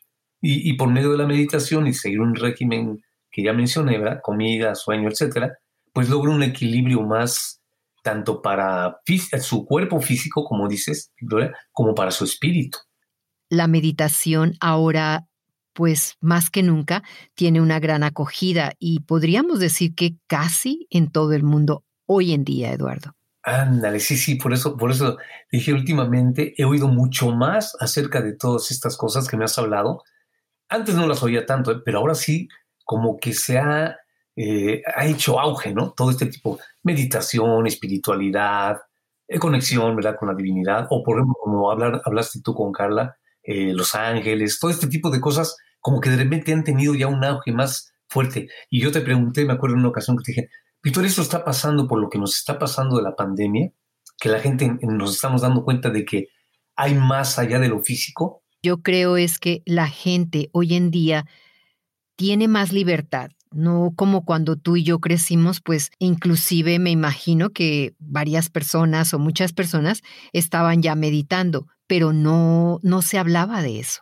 y, 0.41 0.69
y 0.69 0.73
por 0.73 0.89
medio 0.89 1.11
de 1.11 1.17
la 1.17 1.27
meditación 1.27 1.87
y 1.87 1.93
seguir 1.93 2.19
un 2.19 2.35
régimen 2.35 3.01
que 3.31 3.43
ya 3.43 3.53
mencioné, 3.53 3.97
¿verdad? 3.97 4.19
comida, 4.21 4.75
sueño, 4.75 5.09
etcétera, 5.09 5.57
pues 5.91 6.09
logra 6.09 6.31
un 6.31 6.43
equilibrio 6.43 7.01
más 7.01 7.61
tanto 8.03 8.41
para 8.41 8.99
su 9.39 9.65
cuerpo 9.65 9.99
físico, 10.01 10.43
como 10.43 10.67
dices, 10.67 11.11
como 11.71 11.95
para 11.95 12.11
su 12.11 12.25
espíritu. 12.25 12.77
La 13.49 13.67
meditación 13.67 14.55
ahora, 14.59 15.27
pues 15.73 16.17
más 16.21 16.49
que 16.49 16.63
nunca, 16.63 17.03
tiene 17.35 17.61
una 17.61 17.79
gran 17.79 18.03
acogida 18.03 18.73
y 18.79 19.01
podríamos 19.01 19.59
decir 19.59 19.95
que 19.95 20.15
casi 20.27 20.87
en 20.89 21.11
todo 21.11 21.33
el 21.33 21.43
mundo 21.43 21.83
hoy 22.05 22.33
en 22.33 22.43
día, 22.43 22.71
Eduardo. 22.71 23.15
Ándale, 23.43 23.99
sí, 23.99 24.15
sí, 24.15 24.35
por 24.35 24.53
eso, 24.53 24.77
por 24.77 24.91
eso 24.91 25.17
dije 25.51 25.73
últimamente, 25.73 26.53
he 26.57 26.63
oído 26.63 26.87
mucho 26.87 27.31
más 27.31 27.75
acerca 27.79 28.21
de 28.21 28.33
todas 28.33 28.71
estas 28.71 28.95
cosas 28.95 29.27
que 29.27 29.35
me 29.35 29.43
has 29.43 29.57
hablado. 29.57 30.03
Antes 30.69 30.95
no 30.95 31.07
las 31.07 31.21
oía 31.23 31.45
tanto, 31.45 31.71
¿eh? 31.71 31.81
pero 31.83 31.99
ahora 31.99 32.15
sí, 32.15 32.47
como 32.85 33.17
que 33.17 33.33
se 33.33 33.57
ha 33.57 33.97
eh, 34.35 34.81
ha 34.95 35.05
hecho 35.05 35.39
auge, 35.39 35.73
¿no? 35.73 35.91
Todo 35.91 36.09
este 36.11 36.25
tipo, 36.25 36.59
meditación, 36.81 37.67
espiritualidad, 37.67 38.81
eh, 39.27 39.39
conexión, 39.39 39.95
¿verdad? 39.95 40.15
Con 40.17 40.29
la 40.29 40.35
divinidad, 40.35 40.87
o 40.89 41.03
por 41.03 41.17
ejemplo, 41.17 41.35
como 41.41 41.71
hablar, 41.71 42.01
hablaste 42.05 42.41
tú 42.41 42.53
con 42.55 42.71
Carla, 42.71 43.17
eh, 43.43 43.73
los 43.73 43.95
ángeles, 43.95 44.59
todo 44.59 44.71
este 44.71 44.87
tipo 44.87 45.09
de 45.09 45.19
cosas, 45.19 45.57
como 45.79 45.99
que 45.99 46.09
de 46.09 46.17
repente 46.17 46.53
han 46.53 46.63
tenido 46.63 46.95
ya 46.95 47.07
un 47.07 47.23
auge 47.23 47.51
más 47.51 47.93
fuerte. 48.07 48.47
Y 48.69 48.81
yo 48.81 48.91
te 48.91 49.01
pregunté, 49.01 49.45
me 49.45 49.53
acuerdo 49.53 49.75
en 49.75 49.81
una 49.81 49.89
ocasión 49.89 50.17
que 50.17 50.23
te 50.23 50.31
dije, 50.31 50.49
Víctor, 50.81 51.05
¿esto 51.05 51.21
está 51.21 51.43
pasando 51.43 51.87
por 51.87 51.99
lo 51.99 52.09
que 52.09 52.19
nos 52.19 52.35
está 52.35 52.59
pasando 52.59 52.97
de 52.97 53.03
la 53.03 53.15
pandemia? 53.15 53.71
Que 54.19 54.29
la 54.29 54.39
gente 54.39 54.77
nos 54.81 55.13
estamos 55.15 55.41
dando 55.41 55.63
cuenta 55.63 55.89
de 55.89 56.05
que 56.05 56.27
hay 56.75 56.95
más 56.95 57.39
allá 57.39 57.59
de 57.59 57.69
lo 57.69 57.83
físico. 57.83 58.43
Yo 58.61 58.81
creo 58.81 59.17
es 59.17 59.39
que 59.39 59.61
la 59.65 59.87
gente 59.87 60.49
hoy 60.51 60.75
en 60.75 60.91
día 60.91 61.25
tiene 62.15 62.47
más 62.47 62.71
libertad, 62.71 63.31
no 63.51 63.91
como 63.95 64.25
cuando 64.25 64.55
tú 64.55 64.75
y 64.75 64.83
yo 64.83 64.99
crecimos, 64.99 65.61
pues 65.61 65.91
inclusive 65.99 66.79
me 66.79 66.91
imagino 66.91 67.49
que 67.49 67.95
varias 67.99 68.49
personas 68.49 69.13
o 69.13 69.19
muchas 69.19 69.53
personas 69.53 70.01
estaban 70.31 70.81
ya 70.81 70.95
meditando, 70.95 71.67
pero 71.87 72.13
no, 72.13 72.79
no 72.83 73.01
se 73.01 73.17
hablaba 73.17 73.61
de 73.61 73.79
eso. 73.79 74.01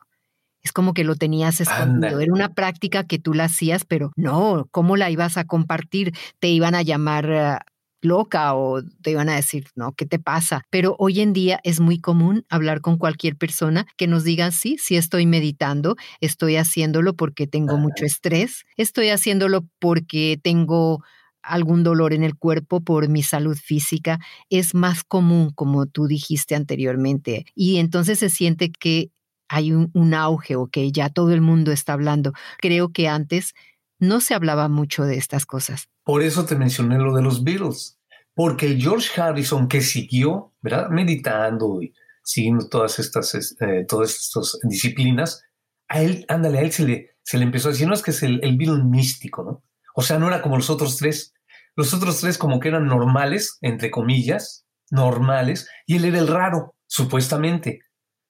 Es 0.64 0.72
como 0.72 0.94
que 0.94 1.04
lo 1.04 1.16
tenías 1.16 1.60
escondido. 1.60 2.20
Era 2.20 2.34
una 2.34 2.54
práctica 2.54 3.06
que 3.06 3.18
tú 3.18 3.34
la 3.34 3.46
hacías, 3.46 3.84
pero 3.84 4.12
no, 4.16 4.68
¿cómo 4.72 4.96
la 4.96 5.10
ibas 5.10 5.38
a 5.38 5.46
compartir? 5.46 6.14
Te 6.40 6.50
iban 6.50 6.76
a 6.76 6.84
llamar 6.84 7.32
ah, 7.32 7.66
loca 8.02 8.56
o 8.56 8.82
te 9.02 9.12
iban 9.12 9.30
a 9.30 9.36
decir, 9.36 9.68
no, 9.76 9.94
¿qué 9.94 10.06
te 10.06 10.20
pasa? 10.20 10.64
Pero 10.70 10.96
hoy 11.00 11.22
en 11.22 11.34
día 11.34 11.60
es 11.64 11.80
muy 11.80 12.00
común 12.00 12.46
hablar 12.50 12.82
con 12.82 12.98
cualquier 12.98 13.38
persona 13.38 13.86
que 13.98 14.08
nos 14.08 14.24
diga, 14.24 14.52
sí, 14.52 14.78
sí 14.80 14.98
estoy 14.98 15.26
meditando, 15.26 15.96
estoy 16.20 16.58
haciéndolo 16.58 17.16
porque 17.16 17.48
tengo 17.48 17.78
mucho 17.78 18.06
estrés, 18.06 18.66
estoy 18.78 19.10
haciéndolo 19.10 19.66
porque 19.80 20.40
tengo 20.42 21.04
algún 21.44 21.84
dolor 21.84 22.14
en 22.14 22.24
el 22.24 22.38
cuerpo 22.38 22.82
por 22.82 23.10
mi 23.10 23.24
salud 23.24 23.58
física, 23.58 24.20
es 24.50 24.74
más 24.74 25.04
común, 25.04 25.52
como 25.54 25.86
tú 25.86 26.08
dijiste 26.08 26.56
anteriormente. 26.56 27.46
Y 27.56 27.78
entonces 27.78 28.20
se 28.20 28.30
siente 28.30 28.72
que 28.72 29.12
hay 29.48 29.74
un, 29.74 30.14
auge 30.14 30.56
o 30.56 30.68
que 30.68 30.92
ya 30.92 31.10
todo 31.10 31.34
el 31.34 31.42
mundo 31.42 31.72
está 31.74 31.94
hablando. 31.94 32.32
Creo 32.60 32.90
que 32.90 33.10
antes 33.10 33.54
no 34.00 34.22
se 34.22 34.34
hablaba 34.34 34.70
mucho 34.70 35.04
de 35.04 35.18
estas 35.18 35.46
cosas. 35.46 35.90
Por 36.04 36.24
eso 36.24 36.46
te 36.46 36.56
mencioné 36.56 36.98
lo 36.98 37.14
de 37.14 37.22
los 37.22 37.44
Beatles, 37.44 38.00
porque 38.34 38.78
George 38.80 39.20
Harrison 39.20 39.68
que 39.68 39.82
siguió, 39.82 40.54
¿verdad? 40.62 40.90
Meditando 40.90 41.82
y 41.82 41.94
siguiendo 42.24 42.70
todas 42.70 42.98
estas, 43.00 43.36
eh, 43.36 43.86
todas 43.88 44.16
estas 44.16 44.58
disciplinas, 44.64 45.44
a 45.90 46.02
él, 46.02 46.26
ándale, 46.30 46.60
a 46.60 46.62
él 46.62 46.72
se 46.72 46.88
le, 46.88 47.10
se 47.22 47.38
le 47.38 47.44
empezó 47.44 47.68
a 47.68 47.72
decir, 47.72 47.88
no 47.88 47.94
es 47.94 48.02
que 48.02 48.12
es 48.12 48.24
el, 48.24 48.40
el 48.44 48.56
Beatle 48.58 48.86
místico, 48.86 49.44
¿no? 49.44 49.64
O 49.96 50.02
sea, 50.02 50.20
no 50.20 50.28
era 50.28 50.42
como 50.42 50.58
los 50.58 50.70
otros 50.70 50.98
tres. 50.98 51.34
Los 51.76 51.94
otros 51.94 52.20
tres 52.20 52.38
como 52.38 52.60
que 52.60 52.70
eran 52.70 52.86
normales, 52.86 53.58
entre 53.62 53.92
comillas, 53.92 54.66
normales, 54.90 55.70
y 55.86 55.96
él 55.96 56.06
era 56.06 56.20
el 56.20 56.28
raro, 56.28 56.76
supuestamente. 56.88 57.80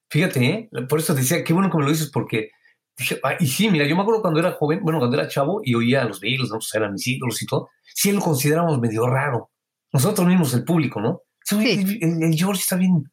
Fíjate, 0.10 0.46
¿eh? 0.46 0.70
por 0.88 1.00
eso 1.00 1.14
te 1.14 1.22
decía, 1.22 1.44
qué 1.44 1.54
bueno 1.54 1.70
que 1.70 1.78
me 1.78 1.84
lo 1.84 1.90
dices, 1.90 2.12
porque 2.12 2.50
Ah, 3.24 3.36
y 3.40 3.48
sí, 3.48 3.70
mira, 3.70 3.86
yo 3.88 3.96
me 3.96 4.02
acuerdo 4.02 4.22
cuando 4.22 4.40
era 4.40 4.52
joven, 4.52 4.82
bueno, 4.84 5.00
cuando 5.00 5.18
era 5.18 5.28
chavo 5.28 5.62
y 5.64 5.76
oía 5.76 6.02
a 6.02 6.06
los 6.06 6.20
Beatles, 6.20 6.50
¿no? 6.50 6.58
Pues 6.58 6.74
eran 6.74 6.94
mis 6.94 7.08
ídolos 7.08 7.42
y 7.42 7.46
todo, 7.46 7.70
sí 7.84 8.12
lo 8.12 8.22
consideramos 8.22 8.80
medio 8.80 9.08
raro. 9.08 9.50
Nosotros 9.94 10.28
mismos, 10.28 10.54
el 10.54 10.64
público, 10.64 11.02
¿no? 11.02 11.22
Sí. 11.44 12.00
El, 12.02 12.34
George 12.36 12.62
está 12.62 12.76
bien, 12.76 13.04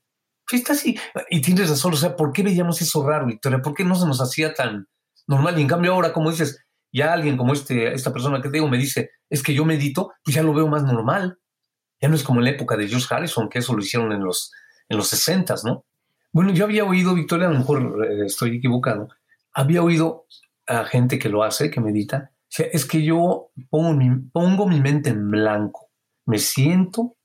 está 0.50 0.74
así. 0.74 0.98
Y 1.30 1.40
tienes 1.40 1.70
razón, 1.70 1.94
o 1.94 1.96
sea, 1.96 2.16
¿por 2.16 2.32
qué 2.32 2.42
veíamos 2.42 2.80
eso 2.82 3.06
raro, 3.06 3.26
Victoria? 3.26 3.60
¿Por 3.60 3.74
qué 3.74 3.84
no 3.84 3.94
se 3.94 4.06
nos 4.06 4.20
hacía 4.20 4.54
tan 4.54 4.86
normal? 5.26 5.58
Y 5.58 5.62
en 5.62 5.68
cambio 5.68 5.94
ahora, 5.94 6.12
como 6.12 6.30
dices, 6.30 6.64
ya 6.98 7.12
alguien 7.12 7.36
como 7.36 7.52
este, 7.52 7.92
esta 7.94 8.12
persona 8.12 8.42
que 8.42 8.48
te 8.48 8.56
digo 8.56 8.68
me 8.68 8.76
dice, 8.76 9.10
es 9.30 9.42
que 9.42 9.54
yo 9.54 9.64
medito, 9.64 10.12
pues 10.24 10.34
ya 10.34 10.42
lo 10.42 10.52
veo 10.52 10.66
más 10.68 10.82
normal. 10.82 11.38
Ya 12.00 12.08
no 12.08 12.14
es 12.14 12.22
como 12.22 12.40
en 12.40 12.44
la 12.44 12.50
época 12.50 12.76
de 12.76 12.88
George 12.88 13.06
Harrison, 13.10 13.48
que 13.48 13.60
eso 13.60 13.74
lo 13.74 13.80
hicieron 13.80 14.12
en 14.12 14.22
los, 14.22 14.52
en 14.88 14.96
los 14.96 15.08
60, 15.08 15.54
¿no? 15.64 15.84
Bueno, 16.32 16.52
yo 16.52 16.64
había 16.64 16.84
oído, 16.84 17.14
Victoria, 17.14 17.46
a 17.46 17.50
lo 17.50 17.58
mejor 17.58 18.06
eh, 18.06 18.26
estoy 18.26 18.56
equivocado, 18.56 19.08
había 19.52 19.82
oído 19.82 20.26
a 20.66 20.84
gente 20.84 21.18
que 21.18 21.28
lo 21.28 21.42
hace, 21.42 21.70
que 21.70 21.80
medita, 21.80 22.32
es 22.56 22.84
que 22.84 23.02
yo 23.02 23.50
pongo 23.70 23.92
mi, 23.94 24.10
pongo 24.32 24.66
mi 24.66 24.80
mente 24.80 25.10
en 25.10 25.30
blanco, 25.30 25.90
me 26.26 26.38
siento 26.38 27.16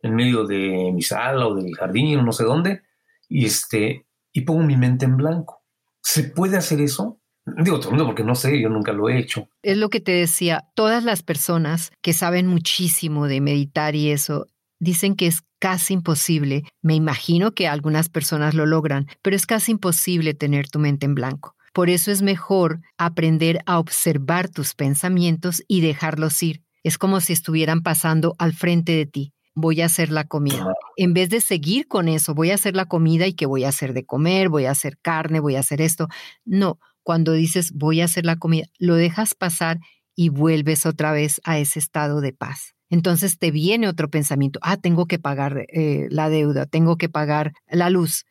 en 0.00 0.14
medio 0.14 0.44
de 0.44 0.92
mi 0.92 1.02
sala 1.02 1.46
o 1.46 1.54
del 1.54 1.74
jardín 1.74 2.18
o 2.18 2.22
no 2.22 2.32
sé 2.32 2.44
dónde, 2.44 2.82
y, 3.28 3.46
este, 3.46 4.06
y 4.32 4.42
pongo 4.42 4.62
mi 4.62 4.76
mente 4.76 5.06
en 5.06 5.16
blanco. 5.16 5.62
¿Se 6.02 6.24
puede 6.24 6.56
hacer 6.56 6.80
eso? 6.80 7.20
Digo 7.46 7.78
todo 7.78 7.90
mundo 7.90 8.06
porque 8.06 8.24
no 8.24 8.34
sé, 8.34 8.60
yo 8.60 8.70
nunca 8.70 8.92
lo 8.92 9.08
he 9.08 9.18
hecho. 9.18 9.48
Es 9.62 9.76
lo 9.76 9.90
que 9.90 10.00
te 10.00 10.12
decía, 10.12 10.64
todas 10.74 11.04
las 11.04 11.22
personas 11.22 11.92
que 12.00 12.12
saben 12.14 12.46
muchísimo 12.46 13.26
de 13.26 13.40
meditar 13.40 13.94
y 13.94 14.10
eso, 14.10 14.46
dicen 14.78 15.14
que 15.14 15.26
es 15.26 15.42
casi 15.58 15.94
imposible. 15.94 16.64
Me 16.82 16.94
imagino 16.94 17.52
que 17.52 17.68
algunas 17.68 18.08
personas 18.08 18.54
lo 18.54 18.66
logran, 18.66 19.06
pero 19.22 19.36
es 19.36 19.46
casi 19.46 19.72
imposible 19.72 20.34
tener 20.34 20.68
tu 20.68 20.78
mente 20.78 21.06
en 21.06 21.14
blanco. 21.14 21.54
Por 21.74 21.90
eso 21.90 22.10
es 22.10 22.22
mejor 22.22 22.80
aprender 22.98 23.60
a 23.66 23.78
observar 23.78 24.48
tus 24.48 24.74
pensamientos 24.74 25.62
y 25.66 25.80
dejarlos 25.80 26.42
ir. 26.42 26.62
Es 26.82 26.98
como 26.98 27.20
si 27.20 27.32
estuvieran 27.32 27.82
pasando 27.82 28.36
al 28.38 28.52
frente 28.52 28.92
de 28.92 29.06
ti. 29.06 29.32
Voy 29.54 29.80
a 29.80 29.86
hacer 29.86 30.10
la 30.10 30.24
comida. 30.24 30.72
En 30.96 31.14
vez 31.14 31.30
de 31.30 31.40
seguir 31.40 31.88
con 31.88 32.08
eso, 32.08 32.34
voy 32.34 32.50
a 32.50 32.54
hacer 32.54 32.76
la 32.76 32.86
comida 32.86 33.26
y 33.26 33.34
que 33.34 33.46
voy 33.46 33.64
a 33.64 33.68
hacer 33.68 33.92
de 33.92 34.04
comer, 34.04 34.48
voy 34.48 34.66
a 34.66 34.70
hacer 34.70 34.98
carne, 35.00 35.40
voy 35.40 35.56
a 35.56 35.60
hacer 35.60 35.80
esto. 35.80 36.08
No, 36.44 36.78
cuando 37.04 37.32
dices 37.32 37.72
voy 37.72 38.00
a 38.00 38.06
hacer 38.06 38.26
la 38.26 38.36
comida, 38.36 38.66
lo 38.78 38.96
dejas 38.96 39.34
pasar 39.34 39.78
y 40.16 40.30
vuelves 40.30 40.86
otra 40.86 41.12
vez 41.12 41.40
a 41.44 41.58
ese 41.58 41.78
estado 41.78 42.20
de 42.20 42.32
paz. 42.32 42.74
Entonces 42.90 43.38
te 43.38 43.52
viene 43.52 43.88
otro 43.88 44.10
pensamiento, 44.10 44.58
ah, 44.62 44.76
tengo 44.76 45.06
que 45.06 45.20
pagar 45.20 45.66
eh, 45.68 46.08
la 46.10 46.28
deuda, 46.28 46.66
tengo 46.66 46.96
que 46.96 47.08
pagar 47.08 47.52
la 47.68 47.90
luz 47.90 48.24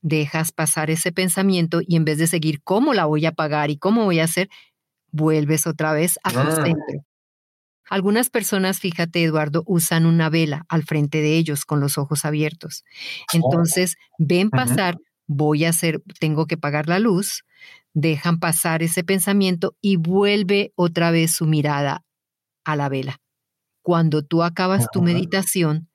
dejas 0.00 0.52
pasar 0.52 0.90
ese 0.90 1.12
pensamiento 1.12 1.80
y 1.86 1.96
en 1.96 2.04
vez 2.04 2.18
de 2.18 2.26
seguir 2.26 2.62
cómo 2.62 2.94
la 2.94 3.04
voy 3.04 3.26
a 3.26 3.32
pagar 3.32 3.70
y 3.70 3.78
cómo 3.78 4.04
voy 4.04 4.20
a 4.20 4.24
hacer, 4.24 4.48
vuelves 5.10 5.66
otra 5.66 5.92
vez 5.92 6.18
a 6.22 6.30
tu 6.30 6.38
ah. 6.38 6.64
centro. 6.64 7.04
Algunas 7.90 8.28
personas, 8.28 8.80
fíjate 8.80 9.24
Eduardo, 9.24 9.62
usan 9.66 10.04
una 10.04 10.28
vela 10.28 10.66
al 10.68 10.84
frente 10.84 11.22
de 11.22 11.38
ellos 11.38 11.64
con 11.64 11.80
los 11.80 11.96
ojos 11.96 12.26
abiertos. 12.26 12.84
Oh. 13.32 13.36
Entonces, 13.36 13.96
ven 14.18 14.50
pasar, 14.50 14.98
voy 15.28 15.64
a 15.64 15.68
hacer, 15.68 16.02
tengo 16.18 16.46
que 16.46 16.56
pagar 16.56 16.88
la 16.88 16.98
luz, 16.98 17.44
dejan 17.94 18.40
pasar 18.40 18.82
ese 18.82 19.04
pensamiento 19.04 19.76
y 19.80 19.96
vuelve 19.96 20.72
otra 20.74 21.12
vez 21.12 21.32
su 21.32 21.46
mirada 21.46 22.04
a 22.64 22.74
la 22.74 22.88
vela. 22.88 23.20
Cuando 23.82 24.24
tú 24.24 24.42
acabas 24.42 24.88
tu 24.90 25.02
meditación, 25.02 25.88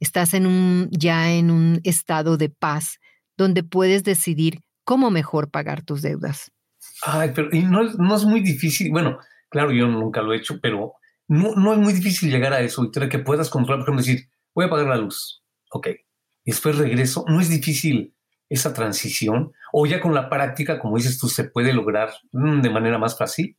estás 0.00 0.34
en 0.34 0.46
un, 0.46 0.88
ya 0.90 1.32
en 1.32 1.50
un 1.50 1.80
estado 1.84 2.36
de 2.36 2.48
paz 2.48 2.98
donde 3.36 3.62
puedes 3.62 4.02
decidir 4.02 4.60
cómo 4.84 5.10
mejor 5.10 5.50
pagar 5.50 5.82
tus 5.82 6.02
deudas. 6.02 6.52
Ay, 7.02 7.32
pero 7.34 7.48
y 7.52 7.62
no, 7.62 7.82
no 7.84 8.16
es 8.16 8.24
muy 8.24 8.40
difícil, 8.40 8.90
bueno, 8.90 9.18
claro, 9.50 9.72
yo 9.72 9.86
nunca 9.86 10.22
lo 10.22 10.32
he 10.32 10.38
hecho, 10.38 10.58
pero 10.60 10.94
no, 11.28 11.54
no 11.54 11.72
es 11.72 11.78
muy 11.78 11.92
difícil 11.92 12.30
llegar 12.30 12.52
a 12.52 12.60
eso, 12.60 12.82
Victoria, 12.82 13.08
que 13.08 13.18
puedas 13.18 13.50
controlar, 13.50 13.84
por 13.84 13.94
ejemplo, 13.94 14.04
decir, 14.04 14.28
voy 14.54 14.64
a 14.64 14.70
pagar 14.70 14.86
la 14.86 14.96
luz, 14.96 15.42
ok, 15.70 15.88
y 16.44 16.50
después 16.50 16.78
regreso, 16.78 17.24
no 17.28 17.40
es 17.40 17.48
difícil 17.48 18.15
esa 18.48 18.72
transición, 18.72 19.52
o 19.72 19.86
ya 19.86 20.00
con 20.00 20.14
la 20.14 20.28
práctica, 20.28 20.78
como 20.78 20.96
dices 20.96 21.18
tú, 21.18 21.28
se 21.28 21.44
puede 21.44 21.72
lograr 21.72 22.10
mm, 22.32 22.60
de 22.60 22.70
manera 22.70 22.98
más 22.98 23.18
fácil. 23.18 23.56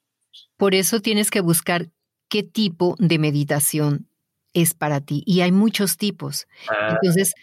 Por 0.56 0.76
eso 0.76 1.02
tienes 1.02 1.30
que 1.30 1.42
buscar 1.42 1.90
qué 2.30 2.44
tipo 2.44 2.96
de 3.00 3.20
meditación 3.20 4.08
es 4.54 4.74
para 4.74 5.02
ti, 5.02 5.24
y 5.26 5.42
hay 5.42 5.52
muchos 5.52 5.98
tipos. 5.98 6.48
Ah. 6.70 6.92
Entonces, 6.92 7.34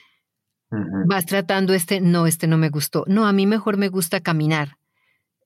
Vas 1.07 1.27
tratando 1.27 1.75
este, 1.75 2.01
no, 2.01 2.27
este 2.27 2.47
no 2.47 2.59
me 2.59 2.69
gustó. 2.69 3.05
No, 3.07 3.27
a 3.27 3.33
mí 3.33 3.47
mejor 3.47 3.77
me 3.77 3.89
gusta 3.89 4.21
caminar. 4.21 4.77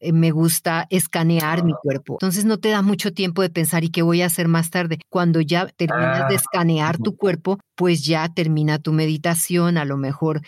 Eh, 0.00 0.12
me 0.12 0.30
gusta 0.30 0.86
escanear 0.90 1.64
mi 1.64 1.72
cuerpo. 1.72 2.14
Entonces 2.14 2.44
no 2.44 2.58
te 2.58 2.68
da 2.68 2.82
mucho 2.82 3.12
tiempo 3.12 3.42
de 3.42 3.50
pensar 3.50 3.84
y 3.84 3.90
qué 3.90 4.02
voy 4.02 4.22
a 4.22 4.26
hacer 4.26 4.46
más 4.46 4.70
tarde. 4.70 5.00
Cuando 5.08 5.40
ya 5.40 5.66
terminas 5.66 6.28
de 6.28 6.34
ah, 6.34 6.38
escanear 6.38 6.98
tu 6.98 7.16
cuerpo, 7.16 7.58
pues 7.74 8.04
ya 8.04 8.28
termina 8.32 8.78
tu 8.78 8.92
meditación, 8.92 9.76
a 9.76 9.84
lo 9.84 9.96
mejor 9.96 10.42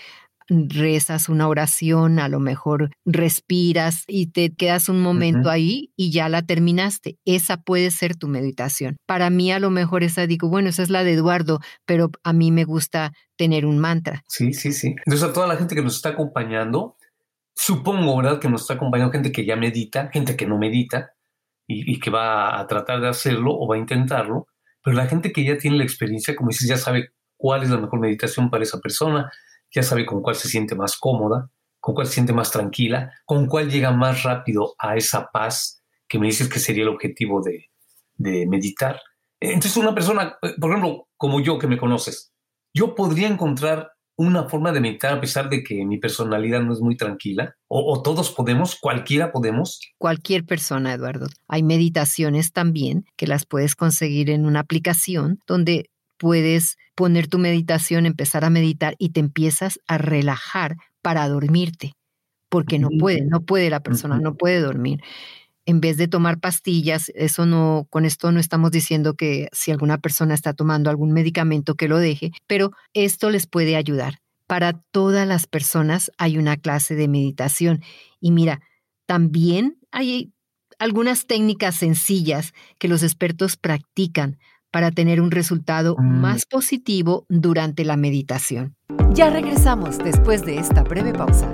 rezas 0.50 1.28
una 1.28 1.48
oración, 1.48 2.18
a 2.18 2.28
lo 2.28 2.40
mejor 2.40 2.90
respiras 3.04 4.04
y 4.08 4.26
te 4.32 4.54
quedas 4.54 4.88
un 4.88 5.00
momento 5.00 5.48
ahí 5.48 5.92
y 5.96 6.10
ya 6.10 6.28
la 6.28 6.42
terminaste. 6.42 7.18
Esa 7.24 7.62
puede 7.62 7.90
ser 7.90 8.16
tu 8.16 8.28
meditación. 8.28 8.96
Para 9.06 9.30
mí 9.30 9.52
a 9.52 9.60
lo 9.60 9.70
mejor 9.70 10.02
esa 10.02 10.26
digo, 10.26 10.48
bueno, 10.48 10.68
esa 10.68 10.82
es 10.82 10.90
la 10.90 11.04
de 11.04 11.12
Eduardo, 11.12 11.60
pero 11.86 12.10
a 12.24 12.32
mí 12.32 12.50
me 12.50 12.64
gusta 12.64 13.12
tener 13.36 13.64
un 13.64 13.78
mantra. 13.78 14.22
Sí, 14.28 14.52
sí, 14.52 14.72
sí. 14.72 14.94
Entonces 15.06 15.28
a 15.28 15.32
toda 15.32 15.46
la 15.46 15.56
gente 15.56 15.74
que 15.74 15.82
nos 15.82 15.96
está 15.96 16.10
acompañando, 16.10 16.96
supongo, 17.54 18.16
¿verdad? 18.16 18.40
Que 18.40 18.48
nos 18.48 18.62
está 18.62 18.74
acompañando 18.74 19.12
gente 19.12 19.32
que 19.32 19.44
ya 19.44 19.56
medita, 19.56 20.10
gente 20.12 20.36
que 20.36 20.46
no 20.46 20.58
medita 20.58 21.12
y, 21.66 21.94
y 21.94 22.00
que 22.00 22.10
va 22.10 22.58
a 22.58 22.66
tratar 22.66 23.00
de 23.00 23.08
hacerlo 23.08 23.52
o 23.56 23.68
va 23.68 23.76
a 23.76 23.78
intentarlo, 23.78 24.48
pero 24.82 24.96
la 24.96 25.06
gente 25.06 25.32
que 25.32 25.44
ya 25.44 25.58
tiene 25.58 25.76
la 25.76 25.84
experiencia, 25.84 26.34
como 26.34 26.48
dices, 26.48 26.68
ya 26.68 26.76
sabe 26.76 27.10
cuál 27.36 27.62
es 27.62 27.70
la 27.70 27.78
mejor 27.78 28.00
meditación 28.00 28.50
para 28.50 28.64
esa 28.64 28.80
persona, 28.80 29.30
ya 29.72 29.82
sabe 29.82 30.06
con 30.06 30.22
cuál 30.22 30.36
se 30.36 30.48
siente 30.48 30.74
más 30.74 30.96
cómoda, 30.96 31.50
con 31.80 31.94
cuál 31.94 32.06
se 32.06 32.14
siente 32.14 32.32
más 32.32 32.50
tranquila, 32.50 33.12
con 33.24 33.46
cuál 33.46 33.70
llega 33.70 33.90
más 33.92 34.22
rápido 34.22 34.74
a 34.78 34.96
esa 34.96 35.30
paz 35.32 35.82
que 36.08 36.18
me 36.18 36.26
dices 36.26 36.48
que 36.48 36.58
sería 36.58 36.82
el 36.82 36.88
objetivo 36.88 37.42
de, 37.42 37.66
meditar. 38.18 39.00
Entonces 39.40 39.78
una 39.78 39.94
persona, 39.94 40.36
por 40.60 40.70
ejemplo, 40.70 41.08
como 41.16 41.40
yo 41.40 41.58
que 41.58 41.66
me 41.66 41.78
conoces, 41.78 42.34
yo 42.74 42.94
podría 42.94 43.28
encontrar 43.28 43.92
una 44.20 44.46
forma 44.50 44.70
de 44.70 44.80
meditar 44.80 45.14
a 45.14 45.20
pesar 45.20 45.48
de 45.48 45.62
que 45.62 45.86
mi 45.86 45.96
personalidad 45.96 46.60
no 46.60 46.74
es 46.74 46.80
muy 46.80 46.94
tranquila? 46.94 47.56
¿O, 47.68 47.90
o, 47.90 48.02
todos 48.02 48.30
podemos? 48.30 48.76
¿Cualquiera 48.78 49.32
podemos? 49.32 49.80
Cualquier 49.96 50.44
persona, 50.44 50.92
Eduardo. 50.92 51.26
Hay 51.48 51.62
meditaciones 51.62 52.52
también 52.52 53.06
que 53.16 53.26
las 53.26 53.46
puedes 53.46 53.74
conseguir 53.74 54.28
en 54.28 54.44
una 54.44 54.60
aplicación 54.60 55.38
donde 55.46 55.88
puedes 56.20 56.76
poner 56.94 57.28
tu 57.28 57.38
meditación, 57.38 58.04
empezar 58.04 58.44
a 58.44 58.50
meditar 58.50 58.94
y 58.98 59.08
te 59.08 59.20
empiezas 59.20 59.80
a 59.88 59.96
relajar 59.96 60.76
para 61.00 61.26
dormirte, 61.26 61.94
porque 62.50 62.78
no 62.78 62.90
puede, 62.90 63.22
no 63.24 63.40
puede 63.40 63.70
la 63.70 63.80
persona, 63.80 64.18
no 64.18 64.34
puede 64.34 64.60
dormir. 64.60 65.00
En 65.64 65.80
vez 65.80 65.96
de 65.96 66.08
tomar 66.08 66.38
pastillas, 66.38 67.10
eso 67.14 67.46
no, 67.46 67.86
con 67.88 68.04
esto 68.04 68.32
no 68.32 68.38
estamos 68.38 68.70
diciendo 68.70 69.14
que 69.14 69.48
si 69.52 69.70
alguna 69.70 69.96
persona 69.96 70.34
está 70.34 70.52
tomando 70.52 70.90
algún 70.90 71.12
medicamento 71.12 71.74
que 71.74 71.88
lo 71.88 71.98
deje, 71.98 72.32
pero 72.46 72.70
esto 72.92 73.30
les 73.30 73.46
puede 73.46 73.76
ayudar. 73.76 74.18
Para 74.46 74.74
todas 74.90 75.26
las 75.26 75.46
personas 75.46 76.12
hay 76.18 76.36
una 76.36 76.58
clase 76.58 76.96
de 76.96 77.08
meditación 77.08 77.82
y 78.20 78.30
mira, 78.30 78.60
también 79.06 79.78
hay 79.90 80.34
algunas 80.78 81.26
técnicas 81.26 81.76
sencillas 81.76 82.52
que 82.78 82.88
los 82.88 83.02
expertos 83.02 83.56
practican 83.56 84.38
para 84.70 84.90
tener 84.90 85.20
un 85.20 85.30
resultado 85.30 85.96
mm. 85.98 86.20
más 86.20 86.46
positivo 86.46 87.26
durante 87.28 87.84
la 87.84 87.96
meditación. 87.96 88.76
Ya 89.12 89.30
regresamos 89.30 89.98
después 89.98 90.44
de 90.44 90.58
esta 90.58 90.82
breve 90.82 91.12
pausa. 91.12 91.52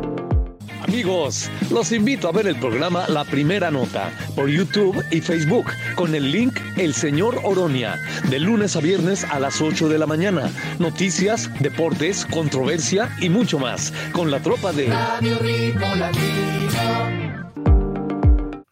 Amigos, 0.83 1.51
los 1.71 1.91
invito 1.91 2.29
a 2.29 2.33
ver 2.33 2.47
el 2.47 2.57
programa 2.57 3.09
La 3.09 3.25
Primera 3.25 3.71
Nota 3.73 4.11
por 4.37 4.49
YouTube 4.49 5.03
y 5.11 5.21
Facebook 5.21 5.67
con 5.97 6.15
el 6.15 6.31
link 6.31 6.59
El 6.77 6.95
Señor 6.95 7.41
Oronia, 7.43 7.97
de 8.31 8.39
lunes 8.39 8.77
a 8.77 8.81
viernes 8.81 9.25
a 9.25 9.41
las 9.41 9.61
8 9.61 9.89
de 9.89 9.99
la 9.99 10.07
mañana. 10.07 10.49
Noticias, 10.79 11.51
deportes, 11.61 12.25
controversia 12.27 13.11
y 13.21 13.29
mucho 13.31 13.59
más 13.59 13.93
con 14.13 14.31
la 14.31 14.41
tropa 14.41 14.73
de... 14.73 14.87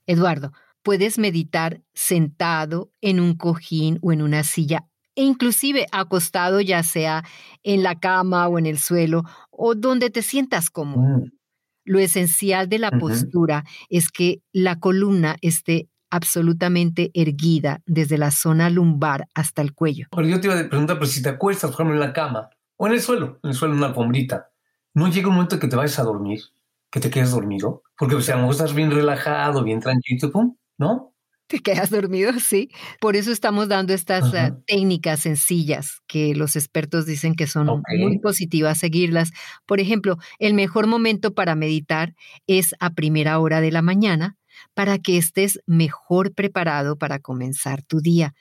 Eduardo, 0.07 0.53
Puedes 0.85 1.19
meditar 1.19 1.81
sentado 1.95 2.91
en 3.01 3.19
un 3.19 3.35
cojín 3.35 3.99
o 4.03 4.13
en 4.13 4.23
una 4.23 4.45
silla 4.45 4.87
e 5.17 5.23
inclusive 5.23 5.87
acostado 5.93 6.61
ya 6.61 6.83
sea 6.83 7.25
en 7.63 7.83
la 7.83 7.99
cama 7.99 8.49
o 8.49 8.59
en 8.59 8.67
el 8.67 8.79
suelo 8.79 9.23
o 9.51 9.75
donde 9.75 10.11
te 10.11 10.23
sientas 10.23 10.71
cómodo. 10.71 11.19
Mm. 11.19 11.33
Lo 11.87 11.99
esencial 11.99 12.69
de 12.69 12.79
la 12.79 12.91
postura 12.91 13.65
es 13.89 14.11
que 14.11 14.43
la 14.53 14.79
columna 14.79 15.37
esté 15.43 15.89
absolutamente 16.11 17.11
erguida 17.15 17.83
desde 17.87 18.19
la 18.19 18.31
zona 18.31 18.71
lumbar 18.71 19.27
hasta 19.35 19.63
el 19.63 19.75
cuello. 19.75 20.07
Pero 20.11 20.29
yo 20.29 20.41
te 20.41 20.49
iba 20.49 20.59
a 20.59 20.69
preguntar, 20.69 20.99
pero 20.99 21.11
si 21.11 21.23
te 21.23 21.31
acuestas, 21.31 21.71
por 21.71 21.81
ejemplo, 21.81 21.95
en 21.95 22.01
la 22.01 22.13
cama 22.13 22.51
o 22.77 22.87
en 22.87 22.93
el 22.93 23.01
suelo, 23.01 23.41
en 23.43 23.51
el 23.51 23.57
suelo, 23.57 23.75
en 23.75 23.79
una 23.79 23.89
alfombrita, 23.89 24.51
¿no 24.95 25.09
llega 25.09 25.29
un 25.29 25.35
momento 25.35 25.59
que 25.59 25.67
te 25.67 25.77
vayas 25.77 25.99
a 25.99 26.05
dormir, 26.05 26.41
que 26.91 27.01
te 27.01 27.11
quedes 27.11 27.33
dormido? 27.33 27.83
Porque 27.99 28.15
o 28.15 28.21
sea, 28.21 28.35
a 28.35 28.39
lo 28.39 28.45
mejor 28.45 28.55
estás 28.55 28.75
bien 28.75 28.91
relajado, 28.91 29.65
bien 29.65 29.81
tranquilo, 29.81 30.31
pum, 30.31 30.57
¿no? 30.79 31.15
Te 31.47 31.59
quedas 31.59 31.91
dormido, 31.91 32.33
sí. 32.41 32.71
Por 33.01 33.17
eso 33.17 33.31
estamos 33.31 33.69
dando 33.69 33.93
estas 33.93 34.33
eh, 34.35 34.53
técnicas 34.67 35.21
sencillas 35.21 36.01
que 36.07 36.35
los 36.35 36.57
expertos 36.57 37.07
dicen 37.07 37.35
que 37.35 37.47
son 37.47 37.83
muy 37.99 38.19
positivas 38.19 38.79
seguirlas. 38.79 39.31
Por 39.67 39.81
ejemplo, 39.81 40.17
el 40.39 40.55
mejor 40.55 40.87
momento 40.87 41.35
para 41.35 41.55
meditar 41.55 42.15
es 42.47 42.75
a 42.81 42.91
primera 42.91 43.39
hora 43.39 43.61
de 43.61 43.73
la 43.73 43.83
mañana 43.83 44.37
para 44.73 44.99
que 44.99 45.19
estés 45.19 45.61
mejor 45.67 46.33
preparado 46.35 46.97
para 46.97 47.19
comenzar 47.19 47.83
tu 47.83 48.01
día. 48.01 48.35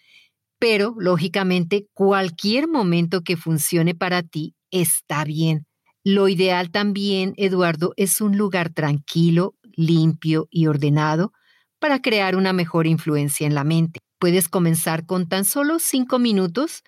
Pero, 0.60 0.96
lógicamente, 0.98 1.88
cualquier 1.94 2.70
momento 2.70 3.22
que 3.22 3.36
funcione 3.36 3.96
para 3.96 4.24
ti 4.24 4.56
está 4.72 5.26
bien. 5.26 5.66
Lo 6.06 6.30
ideal 6.30 6.72
también, 6.72 7.34
Eduardo, 7.36 7.94
es 7.98 8.22
un 8.22 8.38
lugar 8.38 8.70
tranquilo, 8.70 9.56
limpio 9.76 10.48
y 10.50 10.68
ordenado 10.68 11.34
para 11.84 12.02
crear 12.02 12.38
una 12.38 12.54
mejor 12.54 12.88
influencia 12.88 13.46
en 13.46 13.56
la 13.56 13.66
mente. 13.66 14.00
Puedes 14.18 14.48
comenzar 14.48 15.06
con 15.06 15.28
tan 15.28 15.44
solo 15.44 15.80
cinco 15.80 16.18
minutos 16.18 16.82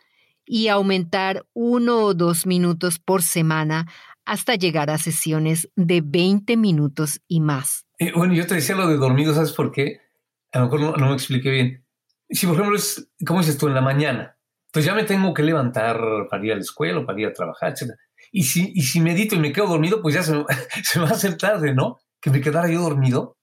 y 0.46 0.70
aumentar 0.70 1.46
uno 1.54 1.98
o 1.98 2.14
dos 2.14 2.46
minutos 2.46 2.98
por 2.98 3.22
semana 3.22 3.92
hasta 4.24 4.56
llegar 4.56 4.90
a 4.90 4.98
sesiones 4.98 5.70
de 5.76 6.00
20 6.02 6.56
minutos 6.56 7.20
y 7.28 7.42
más. 7.42 7.86
Eh, 8.00 8.14
bueno, 8.16 8.36
yo 8.36 8.48
te 8.48 8.56
decía 8.56 8.78
lo 8.78 8.88
de 8.88 8.96
dormido, 8.96 9.34
¿sabes 9.34 9.52
por 9.52 9.74
qué? 9.74 10.00
A 10.54 10.60
lo 10.60 10.70
mejor 10.70 10.98
no, 10.98 11.08
me 11.10 11.14
expliqué 11.14 11.50
bien. 11.50 11.86
Si, 12.30 12.46
por 12.46 12.56
ejemplo, 12.56 12.78
es, 12.78 13.12
¿cómo 13.28 13.42
dices 13.42 13.58
tú? 13.58 13.68
En 13.68 13.74
la 13.74 13.82
mañana, 13.82 14.38
pues 14.72 14.86
ya 14.86 14.96
me 14.96 15.04
tengo 15.04 15.34
que 15.34 15.44
levantar 15.44 16.00
para 16.30 16.46
ir 16.46 16.54
a 16.54 16.56
la 16.56 16.62
escuela 16.62 17.00
o 17.02 17.06
para 17.06 17.20
ir 17.20 17.28
a 17.28 17.34
trabajar, 17.34 17.74
etc. 17.74 17.92
Y 18.32 18.44
si, 18.44 18.72
y 18.74 18.84
si 18.84 19.02
medito 19.02 19.36
y 19.36 19.40
me 19.40 19.52
quedo 19.52 19.68
dormido, 19.68 20.02
pues 20.02 20.16
ya 20.16 20.24
se 20.24 20.42
se 20.84 21.00
me 21.00 21.06
va 21.06 21.12
a 21.12 21.16
hacer 21.16 21.36
tarde, 21.36 21.74
¿no? 21.74 21.98
Que 22.22 22.30
me 22.30 22.40
quedara 22.40 22.70
yo 22.70 22.82
dormido 22.82 23.36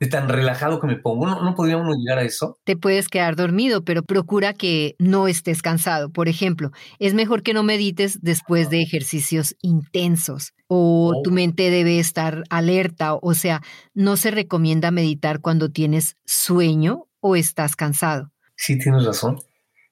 de 0.00 0.06
tan 0.06 0.28
relajado 0.28 0.80
que 0.80 0.86
me 0.86 0.96
pongo. 0.96 1.26
¿No, 1.26 1.42
¿No 1.42 1.54
podríamos 1.54 1.96
llegar 1.96 2.18
a 2.18 2.22
eso? 2.22 2.58
Te 2.64 2.76
puedes 2.76 3.08
quedar 3.08 3.36
dormido, 3.36 3.84
pero 3.84 4.02
procura 4.02 4.52
que 4.54 4.94
no 4.98 5.28
estés 5.28 5.62
cansado. 5.62 6.10
Por 6.10 6.28
ejemplo, 6.28 6.70
es 6.98 7.14
mejor 7.14 7.42
que 7.42 7.54
no 7.54 7.62
medites 7.62 8.20
después 8.22 8.70
de 8.70 8.82
ejercicios 8.82 9.56
intensos 9.60 10.54
o 10.68 11.14
oh. 11.16 11.22
tu 11.22 11.30
mente 11.30 11.70
debe 11.70 11.98
estar 11.98 12.44
alerta. 12.50 13.14
O 13.14 13.34
sea, 13.34 13.62
no 13.94 14.16
se 14.16 14.30
recomienda 14.30 14.90
meditar 14.90 15.40
cuando 15.40 15.70
tienes 15.70 16.16
sueño 16.24 17.06
o 17.20 17.36
estás 17.36 17.74
cansado. 17.74 18.30
Sí, 18.54 18.78
tienes 18.78 19.04
razón. 19.04 19.38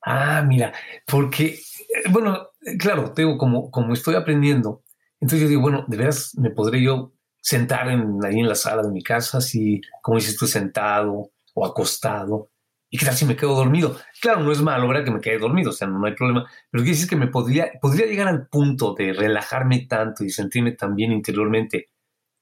Ah, 0.05 0.45
mira, 0.47 0.73
porque, 1.07 1.47
eh, 1.47 2.09
bueno, 2.11 2.49
claro, 2.79 3.13
tengo 3.13 3.37
como, 3.39 3.71
como 3.73 3.93
estoy 3.93 4.15
aprendiendo, 4.15 4.85
entonces 5.21 5.41
yo 5.41 5.49
digo, 5.49 5.63
bueno, 5.63 5.85
de 5.89 5.97
veras 5.97 6.33
me 6.37 6.51
podré 6.51 6.81
yo 6.81 7.13
sentar 7.47 7.89
en, 7.89 8.19
ahí 8.25 8.41
en 8.41 8.49
la 8.49 8.57
sala 8.57 8.83
de 8.83 8.91
mi 8.91 9.05
casa, 9.05 9.39
así 9.39 9.81
como 10.03 10.19
dices 10.19 10.37
tú, 10.37 10.49
sentado 10.49 11.31
o 11.55 11.65
acostado. 11.65 12.51
¿Y 12.91 12.99
qué 12.99 13.07
tal 13.07 13.15
si 13.15 13.25
me 13.25 13.37
quedo 13.37 13.55
dormido? 13.55 13.97
Claro, 14.21 14.41
no 14.41 14.51
es 14.51 14.61
malo, 14.61 14.89
¿verdad? 14.89 15.05
Que 15.05 15.13
me 15.13 15.21
quede 15.21 15.39
dormido, 15.39 15.71
o 15.71 15.73
sea, 15.73 15.87
no, 15.87 16.05
hay 16.05 16.15
problema. 16.17 16.45
Pero 16.71 16.83
quiere 16.83 16.97
decir 16.97 17.09
que 17.09 17.15
me 17.15 17.29
podría, 17.29 17.71
podría 17.81 18.07
llegar 18.07 18.27
al 18.27 18.49
punto 18.49 18.95
de 18.95 19.13
relajarme 19.13 19.87
tanto 19.87 20.25
y 20.25 20.31
sentirme 20.31 20.73
tan 20.73 20.97
bien 20.97 21.13
interiormente 21.13 21.91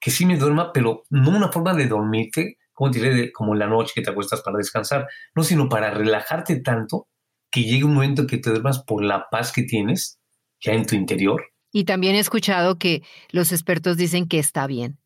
que 0.01 0.11
sí 0.11 0.25
me 0.25 0.38
duerma, 0.38 0.73
pero 0.73 1.03
no 1.11 1.37
una 1.37 1.53
forma 1.53 1.75
de 1.75 1.87
dormirte, 1.87 2.57
como 2.73 2.90
diré, 2.90 3.31
como 3.31 3.53
en 3.53 3.59
la 3.59 3.67
noche 3.67 3.93
que 3.95 4.03
te 4.03 4.11
acuestas 4.11 4.40
para 4.40 4.57
descansar, 4.57 5.07
no, 5.35 5.43
sino 5.43 5.69
para 5.69 5.90
relajarte 5.90 6.61
tanto 6.62 7.09
que 7.51 7.62
llegue 7.64 7.85
un 7.85 7.95
momento 7.95 8.27
que 8.27 8.38
te 8.38 8.49
duermas 8.49 8.83
por 8.83 9.05
la 9.05 9.29
paz 9.31 9.53
que 9.53 9.64
tienes 9.64 10.19
ya 10.61 10.73
en 10.73 10.87
tu 10.87 10.95
interior 10.95 11.54
y 11.74 11.84
también 11.84 12.14
he 12.14 12.20
escuchado 12.20 12.78
que 12.78 13.02
los 13.30 13.50
expertos 13.50 13.96
dicen 13.96 14.28
que 14.28 14.38
está 14.38 14.68
bien, 14.68 14.96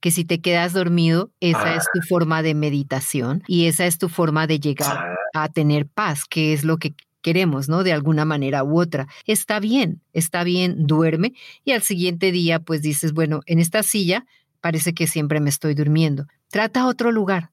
que 0.00 0.10
si 0.10 0.24
te 0.24 0.40
quedas 0.40 0.72
dormido, 0.72 1.30
esa 1.40 1.74
es 1.76 1.84
tu 1.92 2.00
ah. 2.00 2.06
forma 2.08 2.42
de 2.42 2.54
meditación 2.54 3.42
y 3.46 3.66
esa 3.66 3.84
es 3.84 3.98
tu 3.98 4.08
forma 4.08 4.46
de 4.46 4.58
llegar 4.58 4.96
ah. 4.96 5.14
a 5.34 5.48
tener 5.50 5.86
paz, 5.86 6.24
que 6.24 6.54
es 6.54 6.64
lo 6.64 6.78
que 6.78 6.94
queremos, 7.20 7.68
¿no? 7.68 7.84
De 7.84 7.92
alguna 7.92 8.24
manera 8.24 8.64
u 8.64 8.80
otra. 8.80 9.08
Está 9.26 9.60
bien, 9.60 10.00
está 10.14 10.42
bien, 10.42 10.86
duerme 10.86 11.34
y 11.66 11.72
al 11.72 11.82
siguiente 11.82 12.32
día 12.32 12.60
pues 12.60 12.80
dices, 12.80 13.12
bueno, 13.12 13.40
en 13.44 13.58
esta 13.58 13.82
silla 13.82 14.24
parece 14.62 14.94
que 14.94 15.06
siempre 15.06 15.40
me 15.40 15.50
estoy 15.50 15.74
durmiendo. 15.74 16.26
Trata 16.48 16.86
otro 16.86 17.12
lugar, 17.12 17.50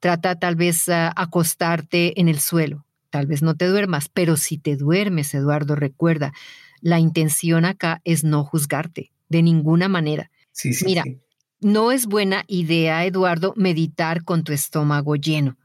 trata 0.00 0.38
tal 0.38 0.56
vez 0.56 0.88
uh, 0.88 1.12
acostarte 1.16 2.18
en 2.18 2.28
el 2.30 2.40
suelo, 2.40 2.86
tal 3.10 3.26
vez 3.26 3.42
no 3.42 3.56
te 3.56 3.66
duermas, 3.66 4.08
pero 4.08 4.38
si 4.38 4.56
te 4.56 4.76
duermes, 4.76 5.34
Eduardo, 5.34 5.74
recuerda, 5.74 6.32
la 6.80 7.00
intención 7.00 7.64
acá 7.64 8.00
es 8.04 8.24
no 8.24 8.44
juzgarte 8.44 9.12
de 9.28 9.42
ninguna 9.42 9.88
manera. 9.88 10.30
Sí, 10.52 10.72
sí, 10.72 10.84
Mira, 10.86 11.04
no 11.60 11.92
es 11.92 12.06
buena 12.06 12.44
idea, 12.46 13.04
Eduardo, 13.04 13.54
meditar 13.56 14.24
con 14.24 14.44
tu 14.44 14.52
estómago 14.52 15.16
lleno. 15.16 15.56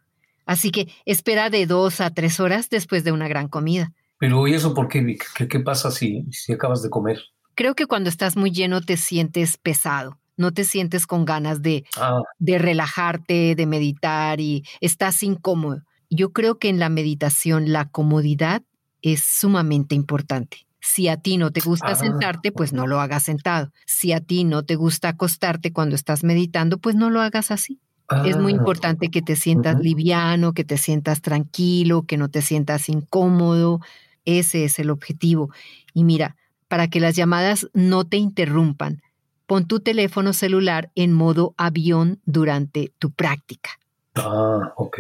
Así 0.46 0.72
que 0.72 0.90
espera 1.06 1.50
de 1.50 1.66
dos 1.66 2.02
a 2.02 2.10
tres 2.10 2.40
horas 2.40 2.70
después 2.70 3.04
de 3.04 3.12
una 3.12 3.28
gran 3.28 3.48
comida. 3.48 3.94
Pero 4.18 4.48
¿y 4.48 4.54
eso 4.54 4.74
por 4.74 4.88
qué, 4.88 5.02
Vic? 5.02 5.26
¿Qué, 5.48 5.60
pasa 5.60 5.92
si, 5.92 6.26
si 6.32 6.54
acabas 6.54 6.82
de 6.82 6.90
comer? 6.90 7.20
Creo 7.56 7.76
que 7.76 7.86
cuando 7.86 8.10
estás 8.10 8.36
muy 8.38 8.52
lleno 8.52 8.82
te 8.82 8.98
sientes 8.98 9.58
pesado, 9.58 10.20
no 10.38 10.52
te 10.52 10.64
sientes 10.64 11.08
con 11.08 11.26
ganas 11.26 11.62
de, 11.62 11.86
Ah, 11.98 12.22
de 12.40 12.58
relajarte, 12.58 13.56
de 13.56 13.66
meditar 13.66 14.40
y 14.40 14.64
estás 14.80 15.24
incómodo. 15.24 15.84
Yo 16.10 16.32
creo 16.32 16.60
que 16.60 16.70
en 16.70 16.80
la 16.80 16.90
meditación 16.90 17.72
la 17.72 17.90
comodidad 17.90 18.64
es 19.02 19.24
sumamente 19.24 19.96
importante. 19.96 20.68
Si 20.82 21.08
a 21.08 21.18
ti 21.18 21.38
no 21.38 21.52
te 21.52 21.62
gusta 21.62 21.92
Ah, 21.92 21.96
sentarte, 21.96 22.52
pues 22.52 22.74
no 22.74 22.88
lo 22.88 23.00
hagas 23.00 23.24
sentado. 23.24 23.72
Si 23.86 24.12
a 24.12 24.20
ti 24.20 24.44
no 24.44 24.64
te 24.64 24.76
gusta 24.76 25.10
acostarte 25.10 25.72
cuando 25.72 25.96
estás 25.96 26.24
meditando, 26.24 26.80
pues 26.80 26.96
no 26.96 27.10
lo 27.10 27.22
hagas 27.22 27.52
así. 27.52 27.80
Es 28.26 28.38
muy 28.38 28.54
ah, 28.54 28.56
importante 28.58 29.10
que 29.10 29.22
te 29.22 29.36
sientas 29.36 29.80
liviano, 29.80 30.54
que 30.54 30.64
te 30.64 30.78
sientas 30.78 31.22
tranquilo, 31.22 32.04
que 32.04 32.18
no 32.18 32.30
te 32.30 32.42
sientas 32.42 32.90
incómodo. 32.90 33.80
Ese 34.26 34.66
es 34.66 34.80
el 34.80 34.90
objetivo. 34.90 35.52
Y 35.94 36.04
mira, 36.04 36.36
para 36.68 36.88
que 36.88 37.00
las 37.00 37.16
llamadas 37.16 37.68
no 37.74 38.06
te 38.06 38.18
interrumpan, 38.18 39.02
pon 39.46 39.68
tu 39.68 39.80
teléfono 39.80 40.34
celular 40.34 40.92
en 40.96 41.14
modo 41.14 41.54
avión 41.58 42.22
durante 42.26 42.92
tu 42.98 43.12
práctica. 43.12 43.72
Ah, 44.16 44.74
ok. 44.78 45.00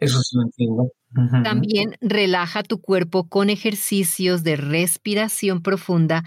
Eso 0.00 0.20
sí 0.20 0.36
lo 0.36 0.42
entiendo. 0.42 0.90
También 1.42 1.96
relaja 2.00 2.62
tu 2.62 2.80
cuerpo 2.80 3.28
con 3.28 3.50
ejercicios 3.50 4.42
de 4.42 4.56
respiración 4.56 5.62
profunda 5.62 6.24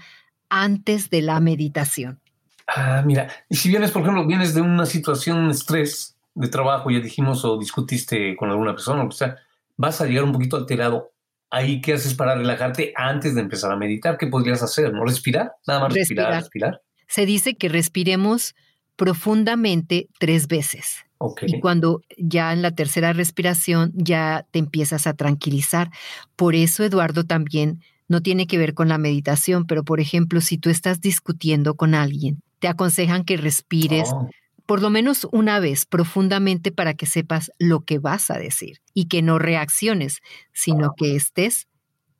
antes 0.48 1.10
de 1.10 1.22
la 1.22 1.40
meditación. 1.40 2.20
Ah, 2.66 3.02
mira, 3.04 3.28
y 3.48 3.56
si 3.56 3.68
vienes, 3.68 3.90
por 3.90 4.02
ejemplo, 4.02 4.26
vienes 4.26 4.54
de 4.54 4.60
una 4.60 4.86
situación 4.86 5.48
de 5.48 5.54
estrés 5.54 6.16
de 6.34 6.48
trabajo, 6.48 6.90
ya 6.90 7.00
dijimos, 7.00 7.44
o 7.44 7.58
discutiste 7.58 8.36
con 8.36 8.50
alguna 8.50 8.72
persona, 8.72 9.04
o 9.04 9.10
sea, 9.10 9.36
vas 9.76 10.00
a 10.00 10.06
llegar 10.06 10.24
un 10.24 10.32
poquito 10.32 10.56
alterado. 10.56 11.12
Ahí, 11.50 11.80
¿qué 11.80 11.94
haces 11.94 12.14
para 12.14 12.34
relajarte 12.34 12.92
antes 12.94 13.34
de 13.34 13.40
empezar 13.40 13.72
a 13.72 13.76
meditar? 13.76 14.18
¿Qué 14.18 14.26
podrías 14.26 14.62
hacer? 14.62 14.92
¿No 14.92 15.04
respirar? 15.04 15.52
Nada 15.66 15.80
más 15.80 15.94
respirar, 15.94 16.32
Respirar. 16.32 16.72
respirar. 16.72 16.82
Se 17.06 17.24
dice 17.24 17.56
que 17.56 17.70
respiremos 17.70 18.54
profundamente 18.96 20.08
tres 20.18 20.46
veces. 20.46 21.07
Y 21.46 21.60
cuando 21.60 22.02
ya 22.16 22.52
en 22.52 22.62
la 22.62 22.70
tercera 22.70 23.12
respiración 23.12 23.92
ya 23.94 24.46
te 24.50 24.58
empiezas 24.58 25.06
a 25.06 25.14
tranquilizar. 25.14 25.90
Por 26.36 26.54
eso, 26.54 26.84
Eduardo, 26.84 27.24
también 27.24 27.80
no 28.06 28.22
tiene 28.22 28.46
que 28.46 28.58
ver 28.58 28.74
con 28.74 28.88
la 28.88 28.98
meditación, 28.98 29.66
pero 29.66 29.84
por 29.84 30.00
ejemplo, 30.00 30.40
si 30.40 30.58
tú 30.58 30.70
estás 30.70 31.00
discutiendo 31.00 31.74
con 31.74 31.94
alguien, 31.94 32.40
te 32.60 32.68
aconsejan 32.68 33.24
que 33.24 33.36
respires 33.36 34.08
Oh, 34.12 34.28
por 34.68 34.82
lo 34.82 34.90
menos 34.90 35.26
una 35.32 35.60
vez 35.60 35.86
profundamente 35.86 36.70
para 36.70 36.92
que 36.92 37.06
sepas 37.06 37.50
lo 37.58 37.80
que 37.86 37.98
vas 37.98 38.30
a 38.30 38.38
decir 38.38 38.82
y 38.92 39.08
que 39.08 39.22
no 39.22 39.38
reacciones, 39.38 40.20
sino 40.52 40.92
que 40.94 41.16
estés, 41.16 41.68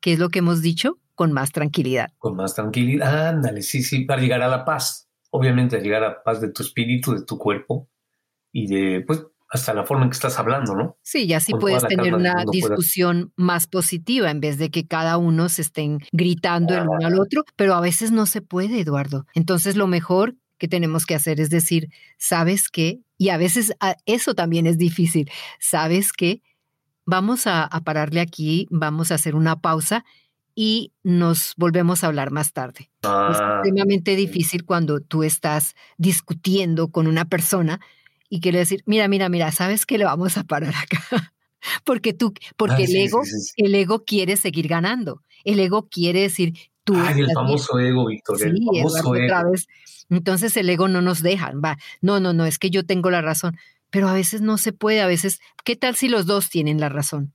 ¿qué 0.01 0.15
es 0.15 0.19
lo 0.19 0.31
que 0.31 0.39
hemos 0.39 0.63
dicho? 0.63 0.97
Con 1.15 1.33
más 1.33 1.53
tranquilidad. 1.53 2.09
con 2.17 2.37
más 2.37 2.55
tranquilidad. 2.55 3.29
Ándale, 3.29 3.61
sí, 3.61 3.83
sí, 3.83 4.07
para 4.07 4.23
llegar 4.23 4.41
a 4.41 4.49
la 4.49 4.65
paz. 4.65 5.11
Obviamente, 5.31 5.79
llegar 5.81 6.03
a 6.03 6.09
la 6.09 6.23
paz 6.23 6.41
de 6.41 6.51
tu 6.51 6.63
espíritu, 6.63 7.13
de 7.13 7.25
tu 7.27 7.37
cuerpo 7.37 7.87
y 8.65 8.67
de, 8.67 9.01
pues, 9.07 9.25
hasta 9.51 9.73
la 9.73 9.85
forma 9.87 10.05
en 10.05 10.11
que 10.11 10.15
estás 10.15 10.39
hablando, 10.39 10.75
¿no? 10.75 10.97
Sí, 11.03 11.25
y 11.25 11.33
así 11.33 11.53
Con 11.53 11.61
puedes 11.61 11.83
tener 11.87 12.15
una 12.15 12.45
discusión 12.53 13.33
más 13.37 13.67
positiva 13.67 14.31
en 14.31 14.41
vez 14.41 14.59
de 14.59 14.71
que 14.71 14.87
cada 14.87 15.17
uno 15.17 15.49
se 15.49 15.63
estén 15.63 16.01
gritando 16.13 16.75
el 16.75 16.83
uno 16.83 17.07
al 17.07 17.19
otro, 17.19 17.45
pero 17.57 17.75
a 17.75 17.81
veces 17.81 18.13
no 18.13 18.27
se 18.27 18.43
puede, 18.43 18.81
Eduardo. 18.81 19.25
Entonces 19.35 19.75
lo 19.77 19.87
mejor 19.87 20.35
que 20.59 20.69
tenemos 20.69 21.07
que 21.07 21.15
hacer 21.15 21.41
es 21.41 21.49
decir, 21.51 21.89
¿sabes 22.19 22.69
qué? 22.69 23.01
Y 23.17 23.31
a 23.31 23.39
veces 23.39 23.73
a- 23.81 23.97
eso 24.05 24.35
también 24.35 24.67
es 24.67 24.77
difícil. 24.77 25.31
¿Sabes 25.61 26.13
qué? 26.13 26.43
Vamos 27.07 27.47
a, 27.47 27.65
a 27.65 27.81
pararle 27.83 28.21
aquí, 28.21 28.67
vamos 28.71 29.11
a 29.11 29.15
hacer 29.15 29.35
una 29.35 29.61
pausa 29.61 30.05
y 30.55 30.93
nos 31.05 31.55
volvemos 31.57 32.05
a 32.05 32.09
hablar 32.09 32.33
más 32.33 32.53
tarde. 32.53 32.91
Es 33.03 33.09
Ah, 33.09 33.61
extremadamente 33.63 34.17
difícil 34.17 34.65
cuando 34.67 35.01
tú 35.01 35.23
estás 35.23 35.75
discutiendo 35.97 36.89
con 36.91 37.07
una 37.07 37.25
persona 37.27 37.81
y 38.29 38.41
quiere 38.41 38.59
decir, 38.59 38.83
mira, 38.87 39.09
mira, 39.09 39.29
mira, 39.29 39.53
¿sabes 39.53 39.87
qué 39.87 39.99
le 39.99 40.05
vamos 40.05 40.37
a 40.37 40.45
parar 40.45 40.75
acá? 40.75 41.03
Porque 41.85 42.13
tú, 42.13 42.33
porque 42.57 42.83
ah, 42.83 42.87
el 42.87 42.97
ego, 42.97 43.25
sí, 43.25 43.31
sí, 43.31 43.41
sí. 43.41 43.53
el 43.57 43.75
ego 43.75 44.05
quiere 44.05 44.37
seguir 44.37 44.69
ganando. 44.69 45.25
El 45.45 45.59
ego 45.59 45.89
quiere 45.89 46.21
decir, 46.21 46.55
tú 46.85 46.95
Ay, 46.95 47.01
el 47.01 47.07
estás 47.07 47.17
bien. 47.17 47.35
famoso 47.35 47.79
ego, 47.81 48.07
Víctor, 48.07 48.41
el 48.43 48.59
famoso 48.65 48.99
Eduardo, 48.99 49.11
otra 49.11 49.41
ego. 49.41 49.51
vez. 49.51 49.67
Entonces 50.09 50.57
el 50.57 50.71
ego 50.71 50.87
no 50.87 51.03
nos 51.03 51.21
deja. 51.21 51.53
Va, 51.53 51.77
no, 52.01 52.21
no, 52.21 52.33
no, 52.33 52.47
es 52.47 52.59
que 52.59 52.71
yo 52.71 52.87
tengo 52.87 53.11
la 53.11 53.23
razón. 53.23 53.59
Pero 53.91 54.09
a 54.09 54.15
veces 54.15 54.41
no 54.41 54.57
se 54.57 54.73
puede, 54.73 55.01
a 55.01 55.07
veces, 55.09 55.41
¿qué 55.65 55.75
tal 55.75 55.97
si 55.97 56.09
los 56.09 56.27
dos 56.27 56.49
tienen 56.49 56.79
la 56.79 56.89
razón? 56.89 57.33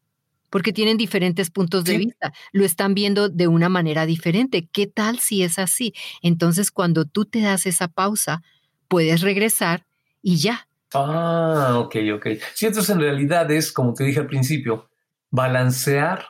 Porque 0.50 0.72
tienen 0.72 0.98
diferentes 0.98 1.50
puntos 1.50 1.84
de 1.84 1.98
vista, 1.98 2.32
lo 2.52 2.64
están 2.64 2.94
viendo 2.94 3.28
de 3.28 3.48
una 3.48 3.70
manera 3.70 4.06
diferente. 4.06 4.70
¿Qué 4.72 4.88
tal 4.88 5.20
si 5.20 5.44
es 5.44 5.60
así? 5.60 5.94
Entonces 6.22 6.72
cuando 6.72 7.06
tú 7.06 7.26
te 7.26 7.42
das 7.42 7.66
esa 7.66 7.88
pausa, 7.88 8.42
puedes 8.88 9.22
regresar 9.22 9.86
y 10.22 10.38
ya. 10.38 10.70
Ah, 10.94 11.76
ok, 11.80 11.96
ok. 12.16 12.28
Sí, 12.54 12.68
entonces 12.68 12.90
en 12.92 13.02
realidad 13.02 13.50
es, 13.52 13.72
como 13.72 13.94
te 13.94 14.04
dije 14.04 14.20
al 14.20 14.28
principio, 14.28 14.90
balancear 15.32 16.28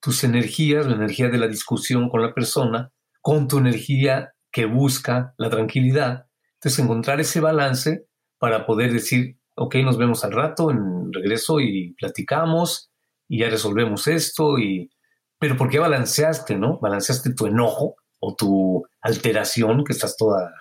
tus 0.00 0.24
energías, 0.24 0.86
la 0.86 0.96
energía 0.96 1.28
de 1.28 1.38
la 1.38 1.46
discusión 1.46 2.08
con 2.08 2.22
la 2.22 2.34
persona, 2.34 2.90
con 3.20 3.46
tu 3.46 3.58
energía 3.58 4.34
que 4.50 4.66
busca 4.66 5.34
la 5.38 5.48
tranquilidad. 5.48 6.26
Entonces 6.54 6.78
encontrar 6.80 7.20
ese 7.20 7.40
balance 7.40 8.06
para 8.38 8.66
poder 8.66 8.92
decir, 8.92 9.38
ok, 9.56 9.76
nos 9.76 9.96
vemos 9.96 10.24
al 10.24 10.32
rato, 10.32 10.70
en 10.70 11.12
regreso 11.12 11.60
y 11.60 11.94
platicamos 11.94 12.90
y 13.28 13.38
ya 13.40 13.50
resolvemos 13.50 14.08
esto. 14.08 14.58
Y... 14.58 14.90
Pero 15.38 15.56
¿por 15.56 15.68
qué 15.68 15.78
balanceaste, 15.78 16.56
no? 16.56 16.78
Balanceaste 16.80 17.34
tu 17.34 17.46
enojo 17.46 17.96
o 18.18 18.34
tu 18.34 18.84
alteración, 19.00 19.84
que 19.84 19.92
estás 19.92 20.16
toda 20.16 20.52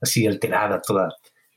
así 0.00 0.26
alterada, 0.26 0.80
toda 0.80 1.08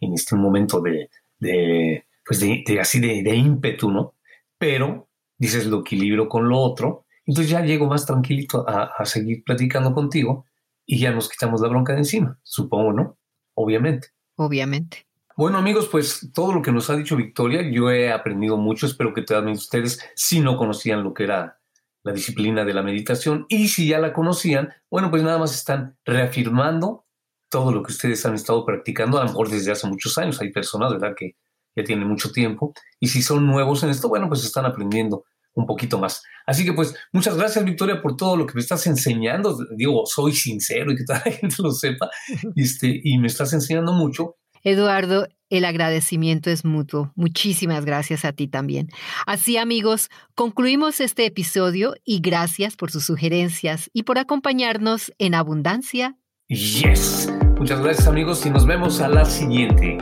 en 0.02 0.14
este 0.14 0.36
momento 0.36 0.82
de, 0.82 1.10
de, 1.40 2.06
pues 2.26 2.40
de, 2.40 2.64
de 2.66 2.80
así 2.80 3.00
de, 3.00 3.24
de 3.24 3.36
ímpetu, 3.36 3.92
¿no? 3.92 4.16
Pero 4.58 5.10
dices 5.38 5.66
lo 5.66 5.82
equilibrio 5.82 6.28
con 6.28 6.50
lo 6.50 6.58
otro, 6.58 7.06
entonces 7.26 7.52
ya 7.52 7.62
llego 7.62 7.88
más 7.88 8.06
tranquilito 8.06 8.68
a, 8.68 8.92
a 8.98 9.06
seguir 9.06 9.44
platicando 9.44 9.94
contigo 9.94 10.46
y 10.86 11.00
ya 11.00 11.12
nos 11.12 11.30
quitamos 11.30 11.62
la 11.62 11.70
bronca 11.70 11.94
de 11.94 12.00
encima, 12.00 12.40
supongo, 12.44 12.94
¿no? 12.94 13.18
Obviamente. 13.54 14.10
Obviamente. 14.36 15.06
Bueno 15.36 15.58
amigos, 15.58 15.88
pues 15.90 16.32
todo 16.34 16.54
lo 16.54 16.62
que 16.62 16.72
nos 16.72 16.90
ha 16.90 16.98
dicho 16.98 17.16
Victoria, 17.16 17.62
yo 17.62 17.90
he 17.90 18.12
aprendido 18.12 18.58
mucho, 18.58 18.86
espero 18.86 19.14
que 19.14 19.22
también 19.22 19.56
ustedes, 19.56 20.02
si 20.16 20.42
no 20.42 20.58
conocían 20.58 21.04
lo 21.04 21.14
que 21.14 21.24
era 21.24 21.60
la 22.04 22.12
disciplina 22.12 22.66
de 22.66 22.74
la 22.74 22.84
meditación 22.84 23.46
y 23.48 23.70
si 23.70 23.88
ya 23.88 24.00
la 24.00 24.12
conocían, 24.12 24.74
bueno, 24.90 25.10
pues 25.10 25.24
nada 25.24 25.38
más 25.38 25.54
están 25.54 25.98
reafirmando 26.04 27.06
todo 27.50 27.72
lo 27.72 27.84
que 27.84 27.92
ustedes 27.92 28.26
han 28.26 28.36
estado 28.36 28.66
practicando, 28.66 29.18
a 29.18 29.24
lo 29.24 29.30
mejor 29.30 29.50
desde 29.50 29.72
hace 29.72 29.88
muchos 29.88 30.18
años, 30.18 30.40
hay 30.42 30.52
personas, 30.52 30.92
¿verdad?, 30.92 31.14
que 31.18 31.36
ya 31.76 31.84
tienen 31.84 32.08
mucho 32.08 32.32
tiempo, 32.32 32.74
y 33.00 33.08
si 33.08 33.22
son 33.22 33.46
nuevos 33.46 33.84
en 33.84 33.90
esto, 33.90 34.10
bueno, 34.10 34.28
pues 34.28 34.44
están 34.44 34.66
aprendiendo 34.66 35.24
un 35.54 35.66
poquito 35.66 36.00
más. 36.00 36.24
Así 36.46 36.64
que 36.64 36.74
pues 36.74 36.96
muchas 37.12 37.36
gracias 37.36 37.66
Victoria 37.66 38.02
por 38.02 38.16
todo 38.16 38.38
lo 38.38 38.46
que 38.46 38.54
me 38.54 38.62
estás 38.62 38.86
enseñando, 38.88 39.58
digo, 39.76 40.06
soy 40.06 40.34
sincero 40.34 40.92
y 40.92 40.96
que 40.96 41.04
toda 41.04 41.22
la 41.26 41.32
gente 41.32 41.56
lo 41.60 41.72
sepa, 41.72 42.10
este, 42.56 43.02
y 43.04 43.18
me 43.18 43.28
estás 43.28 43.54
enseñando 43.54 43.94
mucho, 43.94 44.36
Eduardo, 44.64 45.28
el 45.50 45.66
agradecimiento 45.66 46.50
es 46.50 46.66
mutuo. 46.66 47.12
Muchísimas 47.16 47.86
gracias 47.86 48.26
a 48.26 48.34
ti 48.34 48.48
también. 48.48 48.90
Así 49.26 49.58
amigos, 49.58 50.10
concluimos 50.36 51.00
este 51.00 51.26
episodio 51.26 51.96
y 52.04 52.20
gracias 52.20 52.76
por 52.76 52.92
sus 52.92 53.06
sugerencias 53.06 53.90
y 53.94 54.04
por 54.04 54.18
acompañarnos 54.18 55.14
en 55.18 55.34
Abundancia. 55.34 56.18
Yes. 56.50 57.32
Muchas 57.60 57.80
gracias 57.80 58.08
amigos 58.08 58.44
y 58.44 58.50
nos 58.50 58.66
vemos 58.66 59.02
a 59.02 59.08
la 59.08 59.24
siguiente. 59.24 60.00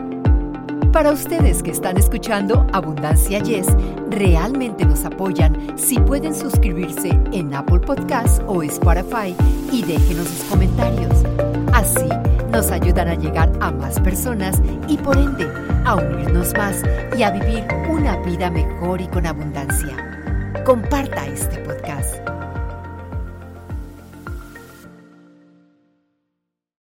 Para 0.93 1.11
ustedes 1.11 1.61
que 1.61 1.71
están 1.71 1.97
escuchando 1.97 2.65
Abundancia 2.71 3.39
Yes, 3.39 3.67
realmente 4.09 4.85
nos 4.85 5.03
apoyan 5.03 5.77
si 5.77 5.99
pueden 5.99 6.33
suscribirse 6.33 7.09
en 7.33 7.53
Apple 7.53 7.81
Podcasts 7.81 8.41
o 8.47 8.63
Spotify 8.63 9.35
y 9.73 9.83
déjenos 9.83 10.29
sus 10.29 10.45
comentarios. 10.45 11.21
Así 11.73 12.07
nos 12.49 12.71
ayudan 12.71 13.09
a 13.09 13.15
llegar 13.15 13.51
a 13.59 13.69
más 13.69 13.99
personas 13.99 14.61
y 14.87 14.95
por 14.95 15.17
ende 15.17 15.51
a 15.83 15.95
unirnos 15.95 16.53
más 16.53 16.81
y 17.17 17.23
a 17.23 17.31
vivir 17.31 17.65
una 17.89 18.15
vida 18.23 18.49
mejor 18.49 19.01
y 19.01 19.07
con 19.07 19.25
abundancia. 19.25 19.97
Comparta 20.63 21.27
este 21.27 21.57
podcast. 21.57 22.36